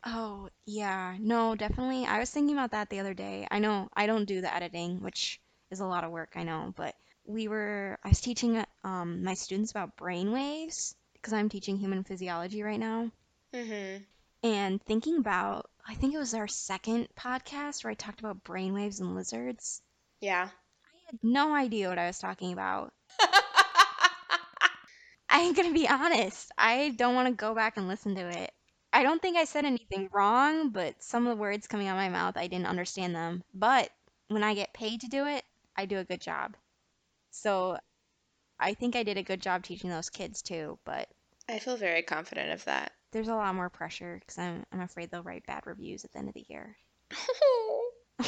Oh, 0.06 0.48
yeah. 0.66 1.16
No, 1.20 1.54
definitely. 1.54 2.06
I 2.06 2.18
was 2.18 2.30
thinking 2.30 2.54
about 2.56 2.70
that 2.70 2.88
the 2.90 3.00
other 3.00 3.12
day. 3.14 3.46
I 3.50 3.58
know 3.58 3.88
I 3.94 4.06
don't 4.06 4.24
do 4.24 4.40
the 4.40 4.54
editing, 4.54 5.02
which 5.02 5.40
is 5.70 5.80
a 5.80 5.86
lot 5.86 6.04
of 6.04 6.10
work, 6.10 6.32
I 6.36 6.42
know, 6.44 6.72
but 6.76 6.94
we 7.26 7.48
were 7.48 7.98
I 8.04 8.08
was 8.08 8.20
teaching 8.20 8.64
um 8.84 9.22
my 9.24 9.34
students 9.34 9.70
about 9.72 9.96
brain 9.96 10.32
waves 10.32 10.94
because 11.14 11.32
I'm 11.32 11.48
teaching 11.48 11.76
human 11.78 12.04
physiology 12.04 12.62
right 12.62 12.78
now. 12.80 13.10
Mhm. 13.52 14.04
And 14.44 14.80
thinking 14.82 15.16
about, 15.16 15.70
I 15.88 15.94
think 15.94 16.12
it 16.12 16.18
was 16.18 16.34
our 16.34 16.46
second 16.46 17.08
podcast 17.18 17.82
where 17.82 17.90
I 17.90 17.94
talked 17.94 18.20
about 18.20 18.44
brainwaves 18.44 19.00
and 19.00 19.14
lizards. 19.14 19.80
Yeah. 20.20 20.50
I 20.84 20.96
had 21.06 21.18
no 21.22 21.54
idea 21.54 21.88
what 21.88 21.98
I 21.98 22.08
was 22.08 22.18
talking 22.18 22.52
about. 22.52 22.92
I'm 25.30 25.54
gonna 25.54 25.72
be 25.72 25.88
honest, 25.88 26.52
I 26.58 26.90
don't 26.90 27.14
want 27.14 27.28
to 27.28 27.34
go 27.34 27.54
back 27.54 27.78
and 27.78 27.88
listen 27.88 28.16
to 28.16 28.28
it. 28.28 28.52
I 28.92 29.02
don't 29.02 29.20
think 29.20 29.38
I 29.38 29.44
said 29.44 29.64
anything 29.64 30.10
wrong, 30.12 30.68
but 30.68 31.02
some 31.02 31.26
of 31.26 31.34
the 31.34 31.40
words 31.40 31.66
coming 31.66 31.88
out 31.88 31.96
of 31.96 32.02
my 32.02 32.10
mouth, 32.10 32.36
I 32.36 32.46
didn't 32.46 32.66
understand 32.66 33.14
them. 33.14 33.42
But 33.54 33.88
when 34.28 34.44
I 34.44 34.54
get 34.54 34.74
paid 34.74 35.00
to 35.00 35.08
do 35.08 35.26
it, 35.26 35.42
I 35.74 35.86
do 35.86 35.98
a 35.98 36.04
good 36.04 36.20
job. 36.20 36.54
So 37.30 37.78
I 38.60 38.74
think 38.74 38.94
I 38.94 39.04
did 39.04 39.16
a 39.16 39.22
good 39.22 39.40
job 39.40 39.62
teaching 39.64 39.88
those 39.88 40.10
kids 40.10 40.42
too, 40.42 40.78
but 40.84 41.08
I 41.48 41.58
feel 41.60 41.78
very 41.78 42.02
confident 42.02 42.52
of 42.52 42.64
that. 42.66 42.92
There's 43.14 43.28
a 43.28 43.34
lot 43.34 43.54
more 43.54 43.70
pressure 43.70 44.18
because 44.18 44.36
I'm, 44.38 44.66
I'm 44.72 44.80
afraid 44.80 45.10
they'll 45.10 45.22
write 45.22 45.46
bad 45.46 45.66
reviews 45.66 46.04
at 46.04 46.12
the 46.12 46.18
end 46.18 46.28
of 46.28 46.34
the 46.34 46.44
year. 46.48 46.76
I 48.20 48.24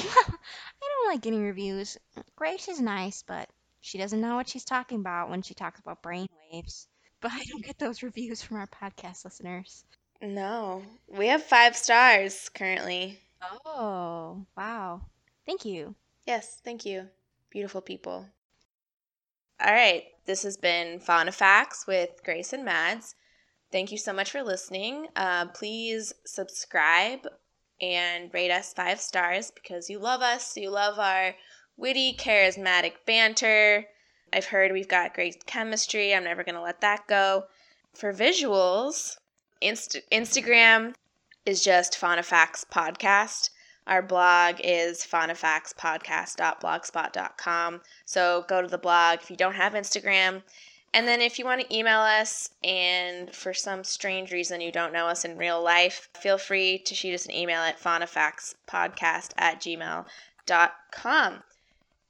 don't 0.81 1.09
like 1.09 1.21
getting 1.21 1.43
reviews. 1.43 1.99
Grace 2.37 2.69
is 2.69 2.81
nice, 2.81 3.23
but 3.23 3.51
she 3.81 3.99
doesn't 3.99 4.21
know 4.21 4.37
what 4.37 4.49
she's 4.49 4.65
talking 4.65 5.01
about 5.01 5.29
when 5.29 5.43
she 5.43 5.55
talks 5.55 5.81
about 5.81 6.03
brainwaves. 6.03 6.87
But 7.23 7.33
I 7.33 7.45
don't 7.49 7.65
get 7.65 7.79
those 7.79 8.03
reviews 8.03 8.43
from 8.43 8.59
our 8.59 8.67
podcast 8.67 9.25
listeners. 9.25 9.85
no. 10.21 10.83
We 11.09 11.29
have 11.29 11.43
five 11.43 11.75
stars 11.75 12.51
currently. 12.51 13.19
Oh, 13.65 14.45
wow. 14.57 15.01
Thank 15.47 15.65
you. 15.65 15.95
Yes, 16.27 16.61
thank 16.63 16.85
you. 16.85 17.09
Beautiful 17.51 17.81
people. 17.81 18.27
All 19.59 19.73
right, 19.73 20.05
this 20.27 20.43
has 20.43 20.59
been 20.59 21.01
Fauna 21.01 21.33
Facts 21.33 21.87
with 21.87 22.23
Grace 22.23 22.53
and 22.53 22.65
Mads. 22.67 23.15
Thank 23.73 23.93
you 23.93 23.99
so 23.99 24.13
much 24.13 24.31
for 24.31 24.43
listening. 24.43 25.09
Uh, 25.17 25.47
please 25.47 26.13
subscribe 26.25 27.27
and 27.81 28.33
rate 28.33 28.51
us 28.51 28.73
five 28.73 29.01
stars 29.01 29.51
because 29.51 29.91
you 29.91 29.99
love 29.99 30.23
us. 30.23 30.57
You 30.57 30.71
love 30.71 30.99
our 30.99 31.35
witty, 31.77 32.15
charismatic 32.15 32.93
banter. 33.07 33.87
I've 34.33 34.47
heard 34.47 34.73
we've 34.73 34.89
got 34.89 35.15
great 35.15 35.47
chemistry. 35.47 36.15
I'm 36.15 36.25
never 36.25 36.45
going 36.45 36.55
to 36.55 36.63
let 36.63 36.81
that 36.81 37.07
go. 37.07 37.45
For 37.95 38.13
visuals, 38.13 39.17
Inst- 39.61 40.01
Instagram 40.13 40.95
is 41.45 41.63
just 41.63 41.97
Fauna 41.97 42.23
Facts 42.23 42.65
Podcast. 42.71 43.51
Our 43.87 44.03
blog 44.03 44.57
is 44.65 45.07
faunafactspodcast.blogspot.com. 45.07 47.81
So 48.05 48.45
go 48.49 48.63
to 48.63 48.69
the 48.69 48.79
blog 48.79 49.21
if 49.23 49.31
you 49.31 49.37
don't 49.37 49.55
have 49.55 49.75
Instagram. 49.75 50.43
And 50.95 51.07
then 51.07 51.21
if 51.21 51.39
you 51.39 51.45
want 51.45 51.61
to 51.61 51.77
email 51.77 52.01
us 52.01 52.51
and 52.65 53.35
for 53.35 53.53
some 53.53 53.85
strange 53.85 54.33
reason 54.33 54.61
you 54.61 54.73
don't 54.73 54.93
know 54.93 55.07
us 55.07 55.25
in 55.25 55.37
real 55.37 55.63
life, 55.63 56.09
feel 56.19 56.39
free 56.39 56.79
to 56.79 56.95
shoot 56.95 57.15
us 57.15 57.27
an 57.27 57.33
email 57.33 57.61
at 57.61 57.79
faunafactspodcast 57.81 59.33
at 59.37 59.61
gmail.com. 59.61 61.43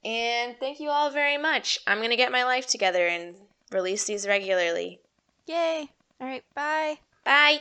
And 0.05 0.55
thank 0.59 0.79
you 0.79 0.89
all 0.89 1.09
very 1.09 1.37
much. 1.37 1.79
I'm 1.85 1.97
going 1.97 2.11
to 2.11 2.15
get 2.15 2.31
my 2.31 2.45
life 2.45 2.67
together 2.67 3.07
and 3.07 3.35
release 3.71 4.05
these 4.05 4.25
regularly. 4.27 5.01
Yay. 5.47 5.89
All 6.21 6.27
right, 6.27 6.43
bye. 6.55 6.99
Bye. 7.25 7.59